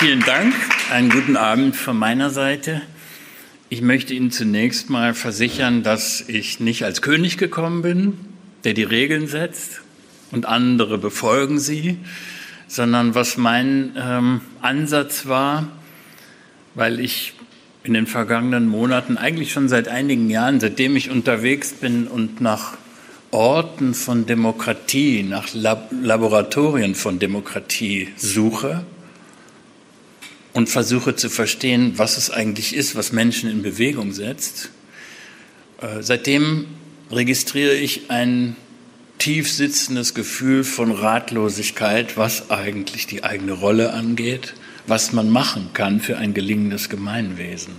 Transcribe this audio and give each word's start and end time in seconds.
Vielen 0.00 0.20
Dank. 0.20 0.54
Einen 0.92 1.10
guten 1.10 1.36
Abend 1.36 1.74
von 1.74 1.96
meiner 1.96 2.30
Seite. 2.30 2.82
Ich 3.68 3.82
möchte 3.82 4.14
Ihnen 4.14 4.30
zunächst 4.30 4.90
mal 4.90 5.12
versichern, 5.12 5.82
dass 5.82 6.20
ich 6.28 6.60
nicht 6.60 6.84
als 6.84 7.02
König 7.02 7.36
gekommen 7.36 7.82
bin, 7.82 8.12
der 8.62 8.74
die 8.74 8.84
Regeln 8.84 9.26
setzt 9.26 9.80
und 10.30 10.46
andere 10.46 10.98
befolgen 10.98 11.58
sie, 11.58 11.98
sondern 12.68 13.16
was 13.16 13.38
mein 13.38 13.96
ähm, 13.98 14.40
Ansatz 14.62 15.26
war, 15.26 15.66
weil 16.76 17.00
ich 17.00 17.32
in 17.82 17.92
den 17.92 18.06
vergangenen 18.06 18.68
Monaten, 18.68 19.16
eigentlich 19.16 19.50
schon 19.50 19.68
seit 19.68 19.88
einigen 19.88 20.30
Jahren, 20.30 20.60
seitdem 20.60 20.94
ich 20.94 21.10
unterwegs 21.10 21.72
bin 21.72 22.06
und 22.06 22.40
nach 22.40 22.74
Orten 23.32 23.94
von 23.94 24.26
Demokratie, 24.26 25.24
nach 25.24 25.52
Lab 25.54 25.90
Laboratorien 25.90 26.94
von 26.94 27.18
Demokratie 27.18 28.10
suche, 28.16 28.86
und 30.58 30.68
versuche 30.68 31.14
zu 31.14 31.30
verstehen, 31.30 31.92
was 31.98 32.16
es 32.16 32.32
eigentlich 32.32 32.74
ist, 32.74 32.96
was 32.96 33.12
Menschen 33.12 33.48
in 33.48 33.62
Bewegung 33.62 34.12
setzt. 34.12 34.70
Äh, 35.80 36.02
seitdem 36.02 36.66
registriere 37.12 37.76
ich 37.76 38.10
ein 38.10 38.56
tief 39.18 39.52
sitzendes 39.52 40.14
Gefühl 40.14 40.64
von 40.64 40.90
Ratlosigkeit, 40.90 42.16
was 42.16 42.50
eigentlich 42.50 43.06
die 43.06 43.22
eigene 43.22 43.52
Rolle 43.52 43.92
angeht, 43.92 44.54
was 44.88 45.12
man 45.12 45.30
machen 45.30 45.70
kann 45.74 46.00
für 46.00 46.16
ein 46.16 46.34
gelingendes 46.34 46.88
Gemeinwesen. 46.88 47.74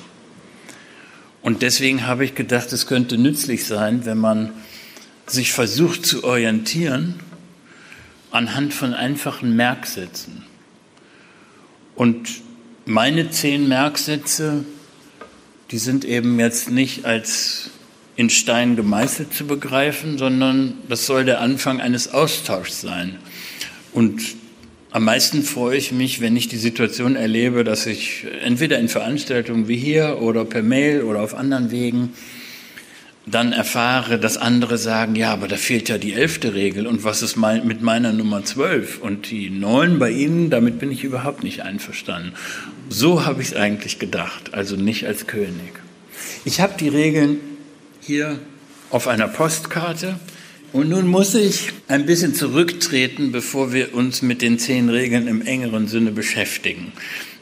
Und 1.42 1.64
deswegen 1.64 2.08
habe 2.08 2.24
ich 2.24 2.34
gedacht, 2.34 2.72
es 2.72 2.88
könnte 2.88 3.18
nützlich 3.18 3.66
sein, 3.66 4.06
wenn 4.06 4.20
man 4.20 4.54
sich 5.28 5.52
versucht 5.52 6.06
zu 6.06 6.24
orientieren 6.24 7.16
anhand 8.32 8.74
von 8.74 8.94
einfachen 8.94 9.54
Merksätzen. 9.58 10.44
Und 11.94 12.48
meine 12.90 13.30
zehn 13.30 13.68
Merksätze, 13.68 14.66
die 15.72 15.78
sind 15.78 16.06
eben 16.06 16.40
jetzt 16.40 16.72
nicht 16.72 17.06
als 17.06 17.70
in 18.16 18.30
Stein 18.30 18.76
gemeißelt 18.76 19.34
zu 19.34 19.46
begreifen, 19.46 20.18
sondern 20.18 20.74
das 20.90 21.06
soll 21.06 21.24
der 21.24 21.40
Anfang 21.40 21.80
eines 21.80 22.12
Austauschs 22.14 22.82
sein. 22.82 23.16
Und 23.94 24.22
am 24.92 25.06
meisten 25.06 25.44
freue 25.44 25.78
ich 25.78 25.92
mich, 25.92 26.20
wenn 26.20 26.36
ich 26.36 26.48
die 26.48 26.58
Situation 26.58 27.16
erlebe, 27.16 27.64
dass 27.64 27.86
ich 27.86 28.26
entweder 28.42 28.80
in 28.80 28.90
Veranstaltungen 28.90 29.68
wie 29.68 29.78
hier 29.78 30.20
oder 30.20 30.44
per 30.44 30.64
Mail 30.64 31.04
oder 31.04 31.22
auf 31.22 31.36
anderen 31.36 31.70
Wegen 31.70 32.14
dann 33.32 33.54
erfahre, 33.54 34.20
dass 34.20 34.38
andere 34.38 34.78
sagen, 34.78 35.16
ja, 35.16 35.32
aber 35.32 35.48
da 35.48 35.58
fehlt 35.58 35.90
ja 35.90 35.98
die 35.98 36.14
elfte 36.14 36.54
Regel 36.54 36.88
und 36.88 37.04
was 37.04 37.22
ist 37.22 37.36
mein, 37.36 37.68
mit 37.68 37.82
meiner 37.82 38.14
Nummer 38.14 38.44
zwölf 38.44 39.00
und 39.00 39.30
die 39.30 39.50
neun 39.50 40.00
bei 40.00 40.12
Ihnen, 40.12 40.50
damit 40.50 40.80
bin 40.80 40.92
ich 40.92 41.04
überhaupt 41.04 41.44
nicht 41.44 41.62
einverstanden. 41.62 42.34
So 42.90 43.26
habe 43.26 43.42
ich 43.42 43.50
es 43.50 43.56
eigentlich 43.56 44.00
gedacht, 44.00 44.54
also 44.54 44.76
nicht 44.76 45.06
als 45.06 45.28
König. 45.28 45.74
Ich 46.46 46.62
habe 46.62 46.74
die 46.80 46.90
Regeln 46.90 47.38
hier 48.02 48.40
auf 48.90 49.08
einer 49.08 49.28
Postkarte 49.28 50.20
und 50.72 50.90
nun 50.90 51.08
muss 51.08 51.34
ich 51.36 51.72
ein 51.88 52.06
bisschen 52.06 52.36
zurücktreten, 52.36 53.32
bevor 53.32 53.74
wir 53.74 53.96
uns 53.96 54.22
mit 54.22 54.42
den 54.42 54.60
zehn 54.60 54.90
Regeln 54.90 55.28
im 55.28 55.42
engeren 55.42 55.88
Sinne 55.88 56.12
beschäftigen. 56.12 56.92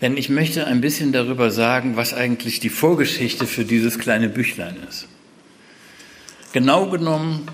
Denn 0.01 0.15
ich 0.15 0.29
möchte 0.29 0.65
ein 0.65 0.81
bisschen 0.81 1.11
darüber 1.11 1.51
sagen, 1.51 1.95
was 1.95 2.13
eigentlich 2.13 2.59
die 2.59 2.69
Vorgeschichte 2.69 3.45
für 3.45 3.65
dieses 3.65 3.99
kleine 3.99 4.29
Büchlein 4.29 4.77
ist. 4.89 5.07
Genau 6.53 6.89
genommen 6.89 7.47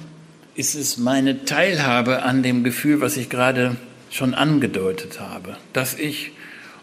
ist 0.55 0.75
es 0.75 0.97
meine 0.97 1.45
Teilhabe 1.45 2.21
an 2.21 2.43
dem 2.43 2.63
Gefühl, 2.63 3.01
was 3.01 3.17
ich 3.17 3.29
gerade 3.29 3.75
schon 4.11 4.35
angedeutet 4.35 5.19
habe, 5.19 5.57
dass 5.73 5.95
ich, 5.95 6.33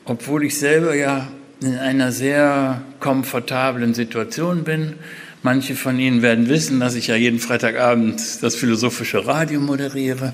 obwohl 0.04 0.44
ich 0.44 0.58
selber 0.58 0.94
ja 0.94 1.28
in 1.62 1.76
einer 1.76 2.10
sehr 2.10 2.82
komfortablen 2.98 3.94
Situation 3.94 4.64
bin, 4.64 4.94
manche 5.42 5.76
von 5.76 6.00
Ihnen 6.00 6.20
werden 6.20 6.48
wissen, 6.48 6.80
dass 6.80 6.96
ich 6.96 7.06
ja 7.06 7.14
jeden 7.14 7.38
Freitagabend 7.38 8.20
das 8.42 8.56
philosophische 8.56 9.26
Radio 9.26 9.60
moderiere 9.60 10.32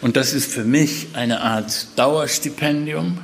und 0.00 0.16
das 0.16 0.32
ist 0.32 0.50
für 0.50 0.64
mich 0.64 1.08
eine 1.12 1.42
Art 1.42 1.88
Dauerstipendium. 1.96 3.18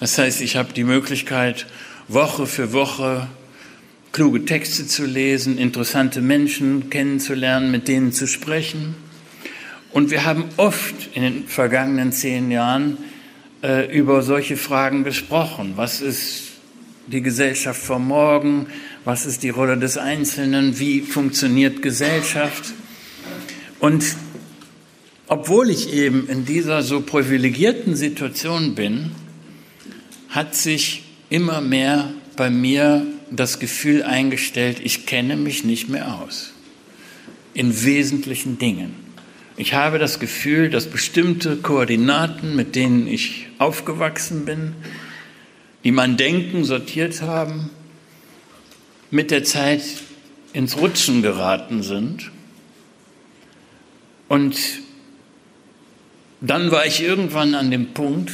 Das 0.00 0.18
heißt, 0.18 0.40
ich 0.40 0.56
habe 0.56 0.72
die 0.72 0.84
Möglichkeit, 0.84 1.66
Woche 2.08 2.46
für 2.46 2.72
Woche 2.72 3.28
kluge 4.12 4.44
Texte 4.44 4.86
zu 4.86 5.06
lesen, 5.06 5.56
interessante 5.56 6.20
Menschen 6.20 6.90
kennenzulernen, 6.90 7.70
mit 7.70 7.88
denen 7.88 8.12
zu 8.12 8.26
sprechen. 8.26 8.94
Und 9.90 10.10
wir 10.10 10.24
haben 10.24 10.44
oft 10.58 10.94
in 11.14 11.22
den 11.22 11.48
vergangenen 11.48 12.12
zehn 12.12 12.50
Jahren 12.50 12.98
äh, 13.62 13.90
über 13.96 14.22
solche 14.22 14.56
Fragen 14.56 15.02
gesprochen. 15.02 15.72
Was 15.76 16.00
ist 16.02 16.44
die 17.06 17.22
Gesellschaft 17.22 17.80
von 17.80 18.06
morgen? 18.06 18.66
Was 19.04 19.24
ist 19.26 19.42
die 19.42 19.50
Rolle 19.50 19.78
des 19.78 19.96
Einzelnen? 19.96 20.78
Wie 20.78 21.00
funktioniert 21.00 21.80
Gesellschaft? 21.82 22.72
Und 23.80 24.04
obwohl 25.26 25.70
ich 25.70 25.92
eben 25.92 26.28
in 26.28 26.44
dieser 26.44 26.82
so 26.82 27.00
privilegierten 27.00 27.96
Situation 27.96 28.74
bin, 28.74 29.12
hat 30.28 30.54
sich 30.54 31.04
immer 31.30 31.60
mehr 31.60 32.12
bei 32.36 32.50
mir 32.50 33.06
das 33.36 33.58
Gefühl 33.58 34.02
eingestellt, 34.02 34.80
ich 34.82 35.06
kenne 35.06 35.36
mich 35.36 35.64
nicht 35.64 35.88
mehr 35.88 36.20
aus 36.20 36.52
in 37.54 37.84
wesentlichen 37.84 38.58
Dingen. 38.58 38.94
Ich 39.56 39.74
habe 39.74 39.98
das 39.98 40.18
Gefühl, 40.18 40.70
dass 40.70 40.86
bestimmte 40.86 41.56
Koordinaten, 41.56 42.56
mit 42.56 42.74
denen 42.74 43.06
ich 43.06 43.48
aufgewachsen 43.58 44.44
bin, 44.44 44.74
die 45.84 45.92
mein 45.92 46.16
Denken 46.16 46.64
sortiert 46.64 47.20
haben, 47.22 47.70
mit 49.10 49.30
der 49.30 49.44
Zeit 49.44 49.82
ins 50.54 50.78
Rutschen 50.78 51.22
geraten 51.22 51.82
sind. 51.82 52.30
Und 54.28 54.56
dann 56.40 56.70
war 56.70 56.86
ich 56.86 57.02
irgendwann 57.02 57.54
an 57.54 57.70
dem 57.70 57.92
Punkt, 57.92 58.32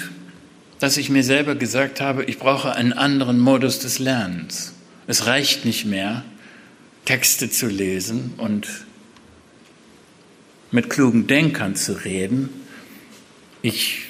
dass 0.79 0.97
ich 0.97 1.11
mir 1.11 1.25
selber 1.25 1.57
gesagt 1.57 2.01
habe, 2.01 2.25
ich 2.25 2.39
brauche 2.39 2.73
einen 2.75 2.93
anderen 2.93 3.41
Modus 3.41 3.81
des 3.81 3.99
Lernens. 3.99 4.75
Es 5.09 5.25
reicht 5.25 5.65
nicht 5.65 5.87
mehr, 5.87 6.23
Texte 7.07 7.49
zu 7.49 7.67
lesen 7.67 8.35
und 8.37 8.69
mit 10.71 10.91
klugen 10.91 11.27
Denkern 11.27 11.77
zu 11.77 12.05
reden. 12.05 12.51
Ich 13.63 14.03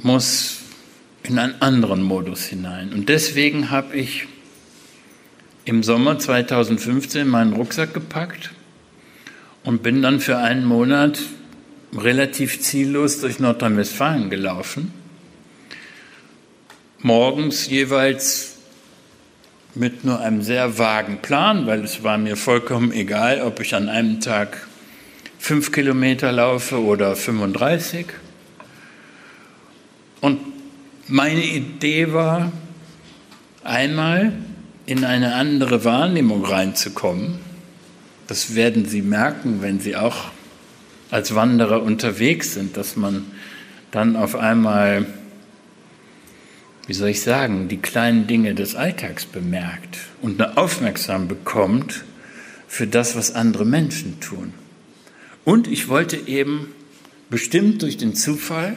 muss 0.00 0.58
in 1.22 1.38
einen 1.38 1.62
anderen 1.62 2.02
Modus 2.02 2.44
hinein. 2.44 2.92
Und 2.92 3.08
deswegen 3.08 3.70
habe 3.70 3.96
ich 3.96 4.26
im 5.64 5.82
Sommer 5.82 6.18
2015 6.18 7.26
meinen 7.26 7.54
Rucksack 7.54 7.94
gepackt 7.94 8.50
und 9.64 9.82
bin 9.82 10.02
dann 10.02 10.20
für 10.20 10.36
einen 10.36 10.66
Monat 10.66 11.18
relativ 11.96 12.60
ziellos 12.60 13.22
durch 13.22 13.38
Nordrhein-Westfalen 13.38 14.28
gelaufen. 14.28 14.92
Morgens 16.98 17.68
jeweils 17.68 18.51
mit 19.74 20.04
nur 20.04 20.20
einem 20.20 20.42
sehr 20.42 20.78
vagen 20.78 21.18
Plan, 21.18 21.66
weil 21.66 21.82
es 21.82 22.02
war 22.02 22.18
mir 22.18 22.36
vollkommen 22.36 22.92
egal, 22.92 23.40
ob 23.42 23.60
ich 23.60 23.74
an 23.74 23.88
einem 23.88 24.20
Tag 24.20 24.66
fünf 25.38 25.72
Kilometer 25.72 26.30
laufe 26.30 26.82
oder 26.82 27.16
35. 27.16 28.06
Und 30.20 30.40
meine 31.08 31.42
Idee 31.42 32.12
war, 32.12 32.52
einmal 33.64 34.32
in 34.86 35.04
eine 35.04 35.34
andere 35.34 35.84
Wahrnehmung 35.84 36.44
reinzukommen. 36.44 37.38
Das 38.26 38.54
werden 38.54 38.86
Sie 38.86 39.02
merken, 39.02 39.62
wenn 39.62 39.80
Sie 39.80 39.96
auch 39.96 40.30
als 41.10 41.34
Wanderer 41.34 41.82
unterwegs 41.82 42.54
sind, 42.54 42.76
dass 42.76 42.96
man 42.96 43.24
dann 43.90 44.16
auf 44.16 44.34
einmal 44.34 45.06
wie 46.86 46.94
soll 46.94 47.10
ich 47.10 47.22
sagen, 47.22 47.68
die 47.68 47.78
kleinen 47.78 48.26
Dinge 48.26 48.54
des 48.54 48.74
Alltags 48.74 49.24
bemerkt 49.24 49.98
und 50.20 50.40
eine 50.40 50.56
Aufmerksamkeit 50.56 51.28
bekommt 51.28 52.04
für 52.66 52.86
das, 52.86 53.16
was 53.16 53.34
andere 53.34 53.64
Menschen 53.64 54.20
tun. 54.20 54.54
Und 55.44 55.68
ich 55.68 55.88
wollte 55.88 56.16
eben 56.16 56.68
bestimmt 57.30 57.82
durch 57.82 57.96
den 57.96 58.14
Zufall, 58.14 58.76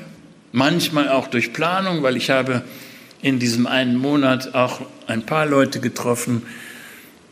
manchmal 0.51 1.09
auch 1.09 1.27
durch 1.27 1.53
Planung, 1.53 2.03
weil 2.03 2.17
ich 2.17 2.29
habe 2.29 2.63
in 3.21 3.39
diesem 3.39 3.67
einen 3.67 3.95
Monat 3.95 4.53
auch 4.53 4.81
ein 5.07 5.25
paar 5.25 5.45
Leute 5.45 5.79
getroffen, 5.79 6.43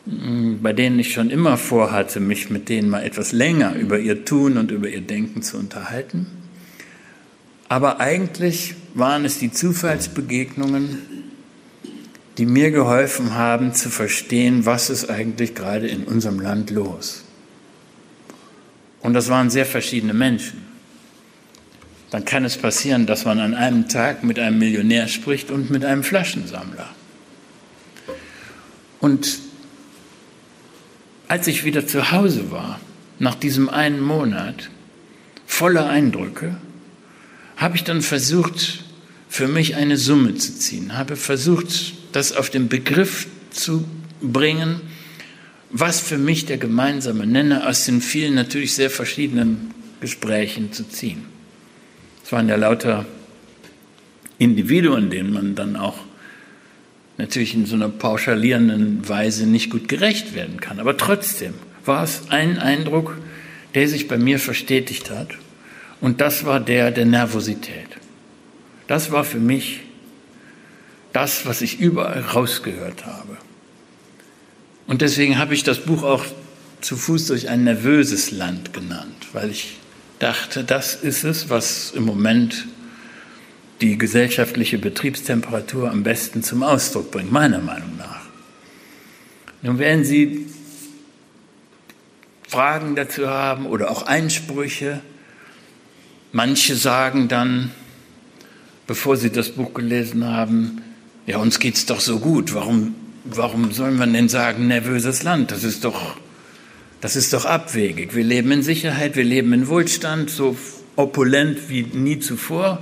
mm, 0.05 0.55
bei 0.61 0.73
denen 0.73 0.99
ich 0.99 1.13
schon 1.13 1.29
immer 1.29 1.57
vorhatte, 1.57 2.19
mich 2.19 2.49
mit 2.49 2.69
denen 2.69 2.89
mal 2.89 3.03
etwas 3.03 3.31
länger 3.31 3.75
über 3.75 3.99
ihr 3.99 4.25
Tun 4.25 4.57
und 4.57 4.71
über 4.71 4.89
ihr 4.89 5.01
Denken 5.01 5.41
zu 5.41 5.57
unterhalten. 5.57 6.42
Aber 7.69 7.99
eigentlich 7.99 8.75
waren 8.93 9.25
es 9.25 9.39
die 9.39 9.51
Zufallsbegegnungen, 9.51 11.01
die 12.37 12.45
mir 12.45 12.71
geholfen 12.71 13.35
haben 13.35 13.73
zu 13.73 13.89
verstehen, 13.89 14.65
was 14.65 14.89
ist 14.89 15.09
eigentlich 15.09 15.55
gerade 15.55 15.87
in 15.87 16.03
unserem 16.03 16.39
Land 16.39 16.69
los. 16.69 17.23
Und 19.01 19.13
das 19.13 19.29
waren 19.29 19.49
sehr 19.49 19.65
verschiedene 19.65 20.13
Menschen. 20.13 20.73
dann 22.13 22.25
kann 22.25 22.45
es 22.45 22.57
passieren, 22.57 23.07
dass 23.07 23.25
man 23.25 23.39
an 23.39 23.55
einem 23.55 23.89
Tag 23.89 24.23
mit 24.23 24.37
einem 24.37 24.59
Millionär 24.59 25.07
spricht 25.07 25.49
und 25.49 25.71
mit 25.71 25.83
einem 25.83 26.03
Flaschensammler. 26.03 26.87
Und 28.99 29.39
als 31.27 31.47
ich 31.47 31.65
wieder 31.65 31.87
zu 31.87 32.11
Hause 32.11 32.51
war, 32.51 32.79
nach 33.17 33.33
diesem 33.33 33.67
einen 33.67 33.99
Monat, 33.99 34.69
voller 35.47 35.89
Eindrücke, 35.89 36.55
habe 37.55 37.75
ich 37.75 37.83
dann 37.83 38.01
versucht, 38.01 38.83
für 39.29 39.47
mich 39.47 39.75
eine 39.75 39.97
Summe 39.97 40.35
zu 40.35 40.57
ziehen, 40.57 40.97
habe 40.97 41.15
versucht, 41.15 41.93
das 42.11 42.33
auf 42.33 42.49
den 42.49 42.69
Begriff 42.69 43.27
zu 43.49 43.85
bringen, 44.21 44.81
was 45.71 45.99
für 45.99 46.17
mich 46.17 46.45
der 46.45 46.57
gemeinsame 46.57 47.25
Nenner 47.25 47.67
aus 47.67 47.85
den 47.85 48.01
vielen 48.01 48.35
natürlich 48.35 48.73
sehr 48.73 48.91
verschiedenen 48.91 49.71
Gesprächen 50.01 50.71
zu 50.71 50.87
ziehen. 50.87 51.25
Es 52.23 52.31
waren 52.31 52.47
ja 52.47 52.55
lauter 52.55 53.05
Individuen, 54.37 55.09
denen 55.09 55.33
man 55.33 55.55
dann 55.55 55.75
auch 55.75 55.97
natürlich 57.17 57.53
in 57.53 57.65
so 57.65 57.75
einer 57.75 57.89
pauschalierenden 57.89 59.07
Weise 59.07 59.47
nicht 59.47 59.69
gut 59.69 59.87
gerecht 59.87 60.35
werden 60.35 60.59
kann. 60.59 60.79
Aber 60.79 60.97
trotzdem 60.97 61.53
war 61.85 62.03
es 62.03 62.29
ein 62.29 62.59
Eindruck, 62.59 63.17
der 63.75 63.87
sich 63.87 64.07
bei 64.07 64.17
mir 64.17 64.39
verstetigt 64.39 65.09
hat. 65.09 65.29
Und 66.03 66.19
das 66.19 66.43
war 66.43 66.59
der 66.59 66.91
der 66.91 67.05
Nervosität. 67.05 67.87
Das 68.87 69.11
war 69.11 69.23
für 69.23 69.39
mich 69.39 69.79
das, 71.13 71.45
was 71.45 71.61
ich 71.61 71.79
überall 71.79 72.19
rausgehört 72.19 73.05
habe. 73.05 73.37
Und 74.85 75.01
deswegen 75.01 75.37
habe 75.37 75.53
ich 75.53 75.63
das 75.63 75.79
Buch 75.79 76.03
auch 76.03 76.25
zu 76.81 76.97
Fuß 76.97 77.27
durch 77.27 77.47
ein 77.47 77.63
nervöses 77.63 78.31
Land 78.31 78.73
genannt, 78.73 79.27
weil 79.31 79.49
ich 79.49 79.77
dachte, 80.19 80.65
das 80.65 80.93
ist 80.93 81.23
es, 81.23 81.49
was 81.49 81.91
im 81.91 82.03
Moment 82.03 82.67
die 83.79 83.97
gesellschaftliche 83.97 84.79
Betriebstemperatur 84.79 85.89
am 85.89 86.03
besten 86.03 86.43
zum 86.43 86.63
Ausdruck 86.63 87.11
bringt, 87.11 87.31
meiner 87.31 87.59
Meinung 87.59 87.95
nach. 87.97 88.23
Nun 89.61 89.79
werden 89.79 90.03
Sie 90.03 90.47
Fragen 92.49 92.97
dazu 92.97 93.29
haben 93.29 93.67
oder 93.67 93.89
auch 93.89 94.01
Einsprüche. 94.05 94.99
Manche 96.33 96.75
sagen 96.75 97.29
dann, 97.29 97.71
bevor 98.85 99.15
sie 99.15 99.29
das 99.29 99.49
Buch 99.49 99.73
gelesen 99.73 100.25
haben, 100.25 100.81
ja, 101.25 101.37
uns 101.37 101.59
geht 101.59 101.75
es 101.75 101.85
doch 101.85 102.01
so 102.01 102.19
gut, 102.19 102.53
warum, 102.53 102.95
warum 103.23 103.71
soll 103.71 103.91
man 103.91 104.11
denn 104.11 104.27
sagen, 104.27 104.67
nervöses 104.67 105.23
Land? 105.23 105.51
Das 105.51 105.63
ist 105.63 105.85
doch 105.85 106.17
das 107.03 107.17
ist 107.17 107.33
doch 107.33 107.43
abwegig. 107.43 108.15
Wir 108.15 108.23
leben 108.23 108.49
in 108.53 108.63
Sicherheit, 108.63 109.17
wir 109.17 109.25
leben 109.25 109.51
in 109.51 109.67
Wohlstand, 109.67 110.29
so 110.29 110.55
opulent 110.95 111.67
wie 111.67 111.83
nie 111.83 112.19
zuvor. 112.19 112.81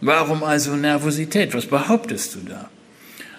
Warum 0.00 0.44
also 0.44 0.76
Nervosität? 0.76 1.52
Was 1.52 1.66
behauptest 1.66 2.36
du 2.36 2.38
da? 2.48 2.70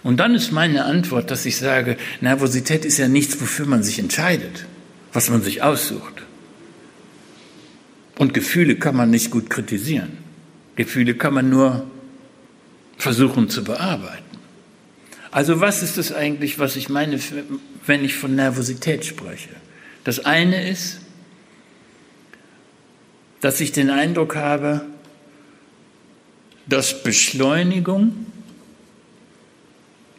Und 0.04 0.18
dann 0.18 0.36
ist 0.36 0.52
meine 0.52 0.84
Antwort, 0.84 1.32
dass 1.32 1.46
ich 1.46 1.56
sage, 1.56 1.96
Nervosität 2.20 2.84
ist 2.84 2.98
ja 2.98 3.08
nichts, 3.08 3.40
wofür 3.40 3.68
man 3.68 3.84
sich 3.84 4.00
entscheidet, 4.00 4.66
was 5.14 5.30
man 5.30 5.42
sich 5.42 5.64
aussucht. 5.64 6.24
Und 8.18 8.34
Gefühle 8.34 8.76
kann 8.76 8.96
man 8.96 9.10
nicht 9.10 9.32
gut 9.32 9.50
kritisieren. 9.50 10.18
Gefühle 10.76 11.16
kann 11.16 11.34
man 11.34 11.50
nur 11.50 11.86
versuchen 12.98 13.50
zu 13.50 13.64
bearbeiten. 13.64 14.24
Also 15.32 15.60
was 15.62 15.84
ist 15.84 15.98
es 15.98 16.12
eigentlich, 16.12 16.58
was 16.58 16.76
ich 16.76 16.90
meine, 16.90 17.20
wenn 17.86 18.04
ich 18.04 18.16
von 18.16 18.36
Nervosität 18.36 19.06
spreche? 19.06 19.50
Das 20.04 20.26
eine 20.26 20.68
ist, 20.70 21.00
dass 23.42 23.60
ich 23.62 23.72
den 23.72 23.90
Eindruck 23.90 24.36
habe, 24.36 24.86
dass 26.66 27.04
Beschleunigung 27.04 28.26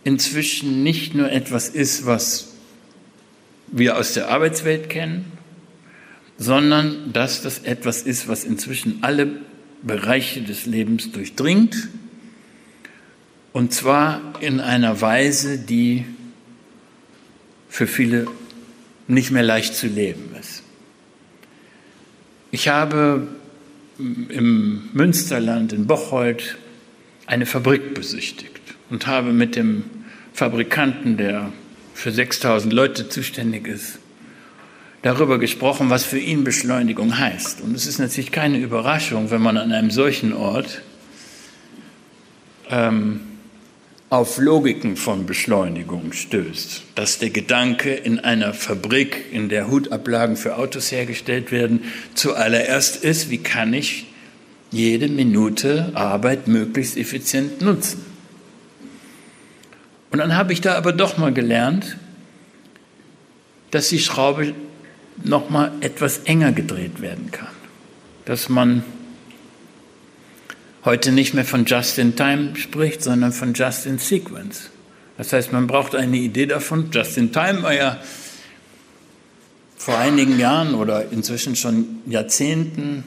inzwischen 0.04 0.82
nicht 0.82 1.14
nur 1.14 1.30
etwas 1.30 1.68
ist, 1.68 2.06
was 2.06 2.54
wir 3.66 3.98
aus 3.98 4.14
der 4.14 4.28
Arbeitswelt 4.28 4.88
kennen, 4.88 5.37
sondern 6.38 7.12
dass 7.12 7.42
das 7.42 7.58
etwas 7.58 8.02
ist, 8.02 8.28
was 8.28 8.44
inzwischen 8.44 8.98
alle 9.02 9.28
Bereiche 9.82 10.40
des 10.40 10.66
Lebens 10.66 11.10
durchdringt, 11.12 11.88
und 13.52 13.72
zwar 13.72 14.34
in 14.40 14.60
einer 14.60 15.00
Weise, 15.00 15.58
die 15.58 16.04
für 17.68 17.86
viele 17.86 18.28
nicht 19.08 19.30
mehr 19.30 19.42
leicht 19.42 19.74
zu 19.74 19.88
leben 19.88 20.30
ist. 20.38 20.62
Ich 22.50 22.68
habe 22.68 23.26
im 23.98 24.90
Münsterland 24.92 25.72
in 25.72 25.86
Bocholt 25.86 26.56
eine 27.26 27.46
Fabrik 27.46 27.94
besichtigt 27.94 28.60
und 28.90 29.06
habe 29.06 29.32
mit 29.32 29.56
dem 29.56 29.84
Fabrikanten, 30.32 31.16
der 31.16 31.52
für 31.94 32.12
6000 32.12 32.72
Leute 32.72 33.08
zuständig 33.08 33.66
ist, 33.66 33.98
darüber 35.08 35.38
gesprochen, 35.38 35.88
was 35.88 36.04
für 36.04 36.18
ihn 36.18 36.44
Beschleunigung 36.44 37.18
heißt. 37.18 37.62
Und 37.62 37.74
es 37.74 37.86
ist 37.86 37.98
natürlich 37.98 38.30
keine 38.30 38.58
Überraschung, 38.58 39.30
wenn 39.30 39.40
man 39.40 39.56
an 39.56 39.72
einem 39.72 39.90
solchen 39.90 40.34
Ort 40.34 40.82
ähm, 42.68 43.20
auf 44.10 44.36
Logiken 44.36 44.96
von 44.96 45.24
Beschleunigung 45.24 46.12
stößt. 46.12 46.82
Dass 46.94 47.18
der 47.18 47.30
Gedanke 47.30 47.94
in 47.94 48.20
einer 48.20 48.52
Fabrik, 48.52 49.32
in 49.32 49.48
der 49.48 49.70
Hutablagen 49.70 50.36
für 50.36 50.56
Autos 50.56 50.92
hergestellt 50.92 51.52
werden, 51.52 51.84
zuallererst 52.12 53.02
ist, 53.02 53.30
wie 53.30 53.38
kann 53.38 53.72
ich 53.72 54.08
jede 54.70 55.08
Minute 55.08 55.90
Arbeit 55.94 56.48
möglichst 56.48 56.98
effizient 56.98 57.62
nutzen. 57.62 58.04
Und 60.10 60.18
dann 60.18 60.36
habe 60.36 60.52
ich 60.52 60.60
da 60.60 60.74
aber 60.74 60.92
doch 60.92 61.16
mal 61.16 61.32
gelernt, 61.32 61.96
dass 63.70 63.88
die 63.88 64.00
Schraube 64.00 64.54
noch 65.24 65.50
mal 65.50 65.72
etwas 65.80 66.18
enger 66.18 66.52
gedreht 66.52 67.00
werden 67.00 67.30
kann, 67.30 67.48
dass 68.24 68.48
man 68.48 68.82
heute 70.84 71.12
nicht 71.12 71.34
mehr 71.34 71.44
von 71.44 71.64
Just-in-Time 71.64 72.56
spricht, 72.56 73.02
sondern 73.02 73.32
von 73.32 73.54
Just-in-Sequence. 73.54 74.70
Das 75.16 75.32
heißt, 75.32 75.52
man 75.52 75.66
braucht 75.66 75.94
eine 75.94 76.16
Idee 76.16 76.46
davon. 76.46 76.90
Just-in-Time 76.92 77.62
war 77.62 77.74
ja 77.74 77.98
vor 79.76 79.98
einigen 79.98 80.38
Jahren 80.38 80.74
oder 80.74 81.10
inzwischen 81.10 81.56
schon 81.56 82.00
Jahrzehnten 82.06 83.04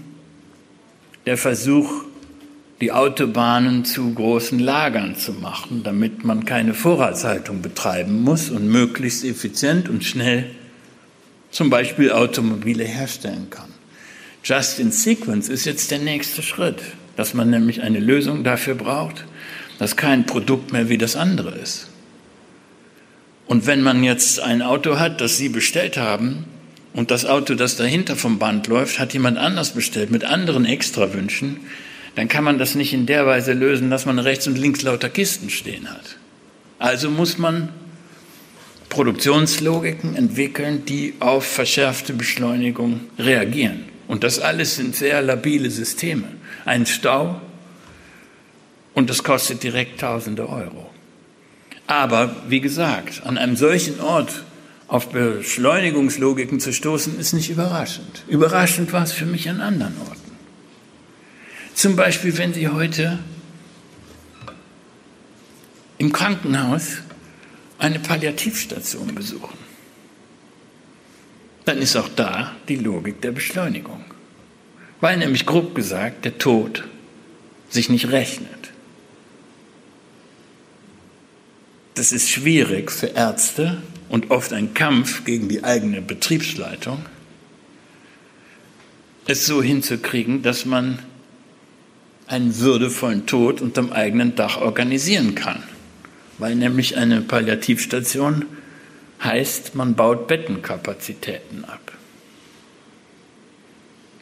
der 1.25 1.37
Versuch, 1.37 2.05
die 2.81 2.91
Autobahnen 2.91 3.85
zu 3.85 4.13
großen 4.13 4.57
Lagern 4.57 5.15
zu 5.15 5.33
machen, 5.33 5.83
damit 5.83 6.25
man 6.25 6.45
keine 6.45 6.73
Vorratshaltung 6.73 7.61
betreiben 7.61 8.23
muss 8.23 8.50
und 8.50 8.67
möglichst 8.67 9.24
effizient 9.24 9.88
und 9.88 10.03
schnell 10.03 10.50
zum 11.51 11.70
Beispiel 11.70 12.12
Automobile 12.12 12.84
herstellen 12.84 13.48
kann. 13.50 13.70
Just 14.43 14.79
in 14.79 14.91
Sequence 14.91 15.50
ist 15.50 15.65
jetzt 15.65 15.91
der 15.91 16.00
nächste 16.00 16.41
Schritt 16.41 16.81
dass 17.15 17.34
man 17.34 17.50
nämlich 17.50 17.81
eine 17.81 18.00
Lösung 18.00 18.43
dafür 18.43 18.75
braucht, 18.75 19.25
dass 19.79 19.96
kein 19.96 20.25
Produkt 20.25 20.72
mehr 20.72 20.89
wie 20.89 20.98
das 20.98 21.15
andere 21.15 21.51
ist. 21.51 21.88
Und 23.48 23.67
wenn 23.67 23.81
man 23.81 24.03
jetzt 24.03 24.39
ein 24.39 24.62
Auto 24.62 24.98
hat, 24.98 25.20
das 25.20 25.38
Sie 25.38 25.50
bestellt 25.50 25.98
haben, 25.98 26.46
und 26.93 27.10
das 27.10 27.25
Auto, 27.25 27.55
das 27.55 27.77
dahinter 27.77 28.17
vom 28.17 28.38
Band 28.38 28.67
läuft, 28.67 29.00
hat 29.00 29.13
jemand 29.13 29.38
anders 29.38 29.72
bestellt 29.72 30.12
mit 30.12 30.25
anderen 30.25 30.65
Extrawünschen, 30.65 31.62
dann 32.15 32.27
kann 32.27 32.43
man 32.43 32.58
das 32.58 32.75
nicht 32.75 32.91
in 32.91 33.05
der 33.05 33.25
Weise 33.25 33.53
lösen, 33.53 33.89
dass 33.89 34.05
man 34.05 34.20
rechts 34.20 34.46
und 34.48 34.58
links 34.58 34.81
lauter 34.81 35.10
Kisten 35.10 35.50
stehen 35.50 35.89
hat. 35.89 36.17
Also 36.79 37.10
muss 37.10 37.38
man 37.38 37.70
Produktionslogiken 38.91 40.15
entwickeln, 40.15 40.86
die 40.86 41.15
auf 41.19 41.45
verschärfte 41.45 42.13
Beschleunigung 42.13 43.00
reagieren. 43.17 43.86
Und 44.07 44.24
das 44.24 44.39
alles 44.39 44.75
sind 44.75 44.95
sehr 44.95 45.21
labile 45.21 45.71
Systeme. 45.71 46.27
Ein 46.65 46.86
Stau 46.86 47.41
und 48.93 49.10
das 49.10 49.24
kostet 49.24 49.63
direkt 49.63 50.01
tausende 50.01 50.48
Euro. 50.50 50.89
Aber 51.88 52.36
wie 52.50 52.60
gesagt, 52.60 53.24
an 53.25 53.38
einem 53.38 53.55
solchen 53.55 54.01
Ort 54.01 54.43
auf 54.89 55.07
Beschleunigungslogiken 55.10 56.60
zu 56.60 56.74
stoßen, 56.74 57.17
ist 57.17 57.31
nicht 57.31 57.50
überraschend. 57.50 58.24
Überraschend 58.27 58.91
war 58.91 59.03
es 59.03 59.13
für 59.13 59.25
mich 59.25 59.50
an 59.50 59.62
anderen 59.62 59.95
Orten. 60.01 60.31
Zum 61.74 61.95
Beispiel, 61.95 62.38
wenn 62.38 62.53
Sie 62.53 62.67
heute 62.67 63.19
im 65.98 66.12
Krankenhaus 66.12 66.98
eine 67.81 68.00
Palliativstation 68.00 69.13
besuchen 69.13 69.71
dann 71.65 71.77
ist 71.77 71.95
auch 71.95 72.09
da 72.09 72.55
die 72.67 72.75
Logik 72.75 73.21
der 73.21 73.31
Beschleunigung. 73.31 74.03
Weil 75.00 75.17
nämlich 75.17 75.45
grob 75.45 75.75
gesagt 75.75 76.25
der 76.25 76.38
Tod 76.38 76.88
sich 77.69 77.89
nicht 77.89 78.11
rechnet. 78.11 78.50
Das 81.95 82.11
ist 82.11 82.29
schwierig 82.29 82.91
für 82.91 83.07
Ärzte 83.07 83.81
und 84.09 84.31
oft 84.31 84.53
ein 84.53 84.73
Kampf 84.73 85.23
gegen 85.23 85.50
die 85.50 85.63
eigene 85.63 86.01
Betriebsleitung, 86.01 87.05
es 89.27 89.45
so 89.45 89.61
hinzukriegen, 89.61 90.41
dass 90.41 90.65
man 90.65 91.00
einen 92.27 92.59
würdevollen 92.59 93.25
Tod 93.27 93.61
unterm 93.61 93.91
eigenen 93.91 94.35
Dach 94.35 94.57
organisieren 94.57 95.35
kann. 95.35 95.63
Weil 96.41 96.55
nämlich 96.55 96.98
eine 96.98 97.21
Palliativstation 97.21 98.48
heißt, 99.24 99.75
man 99.75 99.93
baut 99.93 100.27
Bettenkapazitäten 100.27 101.65
ab. 101.65 101.91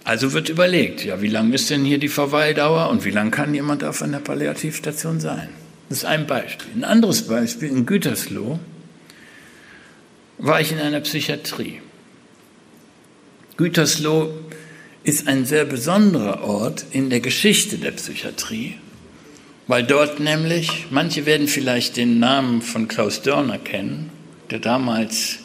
Also 0.03 0.33
wird 0.33 0.49
überlegt, 0.49 1.05
ja, 1.05 1.21
wie 1.21 1.29
lang 1.29 1.53
ist 1.53 1.69
denn 1.69 1.85
hier 1.85 1.97
die 1.97 2.09
Verweildauer 2.09 2.89
und 2.89 3.05
wie 3.05 3.11
lang 3.11 3.31
kann 3.31 3.53
jemand 3.53 3.85
auf 3.85 4.01
einer 4.01 4.19
Palliativstation 4.19 5.21
sein? 5.21 5.47
Das 5.88 5.99
ist 5.99 6.03
ein 6.03 6.27
Beispiel. 6.27 6.67
Ein 6.75 6.83
anderes 6.83 7.25
Beispiel 7.25 7.69
in 7.69 7.85
Gütersloh 7.85 8.59
war 10.39 10.59
ich 10.59 10.73
in 10.73 10.79
einer 10.79 10.99
Psychiatrie. 10.99 11.79
Gütersloh 13.55 14.33
ist 15.05 15.25
ein 15.29 15.45
sehr 15.45 15.63
besonderer 15.63 16.43
Ort 16.43 16.85
in 16.91 17.09
der 17.09 17.21
Geschichte 17.21 17.77
der 17.77 17.91
Psychiatrie, 17.91 18.75
weil 19.69 19.83
dort 19.83 20.19
nämlich, 20.19 20.88
manche 20.89 21.27
werden 21.27 21.47
vielleicht 21.47 21.95
den 21.95 22.17
Namen 22.17 22.63
von 22.63 22.88
Klaus 22.88 23.21
Dörner 23.21 23.59
kennen, 23.59 24.09
der 24.49 24.57
damals 24.57 25.38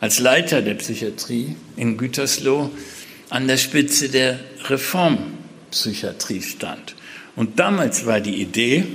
als 0.00 0.18
Leiter 0.18 0.60
der 0.60 0.74
Psychiatrie 0.74 1.54
in 1.76 1.96
Gütersloh 1.96 2.72
an 3.28 3.46
der 3.46 3.58
Spitze 3.58 4.08
der 4.08 4.40
Reformpsychiatrie 4.64 6.42
stand. 6.42 6.96
Und 7.36 7.60
damals 7.60 8.06
war 8.06 8.18
die 8.18 8.42
Idee, 8.42 8.86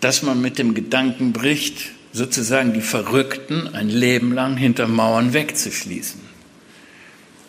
dass 0.00 0.24
man 0.24 0.40
mit 0.40 0.58
dem 0.58 0.74
Gedanken 0.74 1.32
bricht, 1.32 1.92
sozusagen 2.12 2.72
die 2.72 2.80
Verrückten 2.80 3.68
ein 3.74 3.88
Leben 3.88 4.32
lang 4.32 4.56
hinter 4.56 4.88
Mauern 4.88 5.34
wegzuschließen. 5.34 6.20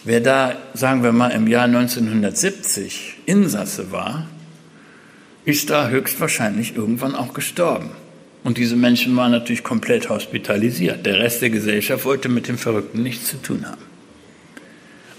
Wer 0.03 0.21
da, 0.21 0.55
sagen 0.75 1.01
wir 1.01 1.11
mal, 1.11 1.29
im 1.29 1.47
Jahr 1.47 1.65
1970 1.65 3.15
Insasse 3.25 3.91
war, 3.91 4.27
ist 5.47 5.69
da 5.69 5.87
höchstwahrscheinlich 5.87 6.75
irgendwann 6.75 7.15
auch 7.15 7.33
gestorben. 7.33 7.91
Und 8.43 8.57
diese 8.57 8.75
Menschen 8.75 9.15
waren 9.15 9.31
natürlich 9.31 9.63
komplett 9.63 10.09
hospitalisiert. 10.09 11.05
Der 11.05 11.19
Rest 11.19 11.41
der 11.41 11.49
Gesellschaft 11.49 12.03
wollte 12.03 12.27
mit 12.27 12.49
dem 12.49 12.57
Verrückten 12.57 13.01
nichts 13.01 13.29
zu 13.29 13.41
tun 13.41 13.65
haben. 13.65 13.81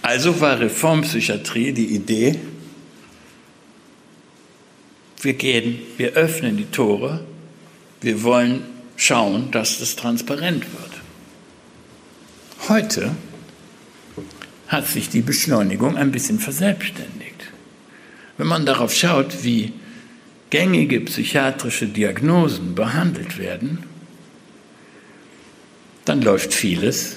Also 0.02 0.38
war 0.42 0.61
Reformpsychiatrie 0.61 1.73
die 1.73 1.87
Idee, 1.87 2.38
wir 5.23 5.32
gehen, 5.32 5.78
wir 5.97 6.12
öffnen 6.12 6.58
die 6.58 6.66
Tore, 6.66 7.25
wir 8.02 8.23
wollen 8.23 8.62
schauen, 8.97 9.50
dass 9.50 9.78
das 9.78 9.97
transparent 9.97 10.64
wird. 10.64 12.68
Heute 12.68 13.16
hat 14.68 14.87
sich 14.87 15.08
die 15.08 15.23
Beschleunigung 15.23 15.97
ein 15.97 16.12
bisschen 16.12 16.38
verselbstständigt. 16.38 17.50
Wenn 18.37 18.47
man 18.47 18.66
darauf 18.66 18.94
schaut, 18.94 19.42
wie 19.42 19.73
gängige 20.50 21.00
psychiatrische 21.00 21.87
Diagnosen 21.87 22.75
behandelt 22.75 23.38
werden, 23.38 23.85
dann 26.05 26.23
läuft 26.23 26.55
vieles 26.55 27.17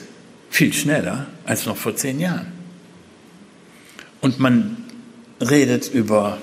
viel 0.49 0.73
schneller 0.73 1.27
als 1.45 1.65
noch 1.65 1.77
vor 1.77 1.95
zehn 1.95 2.19
Jahren. 2.19 2.51
Und 4.19 4.39
man 4.39 4.77
redet 5.39 5.87
über 5.91 6.37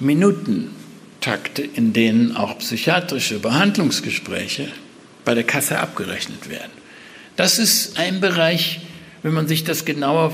Minutentakte, 0.00 1.62
in 1.62 1.92
denen 1.92 2.36
auch 2.36 2.58
psychiatrische 2.58 3.38
Behandlungsgespräche 3.38 4.68
bei 5.24 5.34
der 5.34 5.44
Kasse 5.44 5.78
abgerechnet 5.78 6.48
werden. 6.48 6.72
Das 7.36 7.58
ist 7.58 7.98
ein 7.98 8.20
Bereich, 8.20 8.80
wenn 9.22 9.32
man 9.32 9.46
sich 9.46 9.64
das 9.64 9.84
genauer 9.84 10.32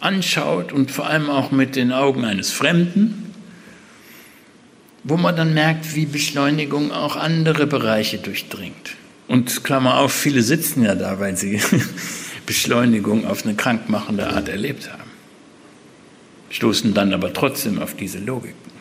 anschaut 0.00 0.72
und 0.72 0.90
vor 0.90 1.06
allem 1.06 1.28
auch 1.30 1.50
mit 1.50 1.76
den 1.76 1.92
Augen 1.92 2.24
eines 2.24 2.50
Fremden, 2.50 3.31
wo 5.04 5.16
man 5.16 5.36
dann 5.36 5.54
merkt, 5.54 5.94
wie 5.94 6.06
Beschleunigung 6.06 6.92
auch 6.92 7.16
andere 7.16 7.66
Bereiche 7.66 8.18
durchdringt. 8.18 8.96
Und 9.28 9.64
Klammer 9.64 9.98
auf, 9.98 10.12
viele 10.12 10.42
sitzen 10.42 10.84
ja 10.84 10.94
da, 10.94 11.18
weil 11.18 11.36
sie 11.36 11.60
Beschleunigung 12.46 13.26
auf 13.26 13.44
eine 13.44 13.54
krankmachende 13.54 14.28
Art 14.28 14.48
erlebt 14.48 14.90
haben, 14.90 15.10
stoßen 16.50 16.94
dann 16.94 17.12
aber 17.12 17.32
trotzdem 17.32 17.80
auf 17.80 17.96
diese 17.96 18.18
Logiken. 18.18 18.72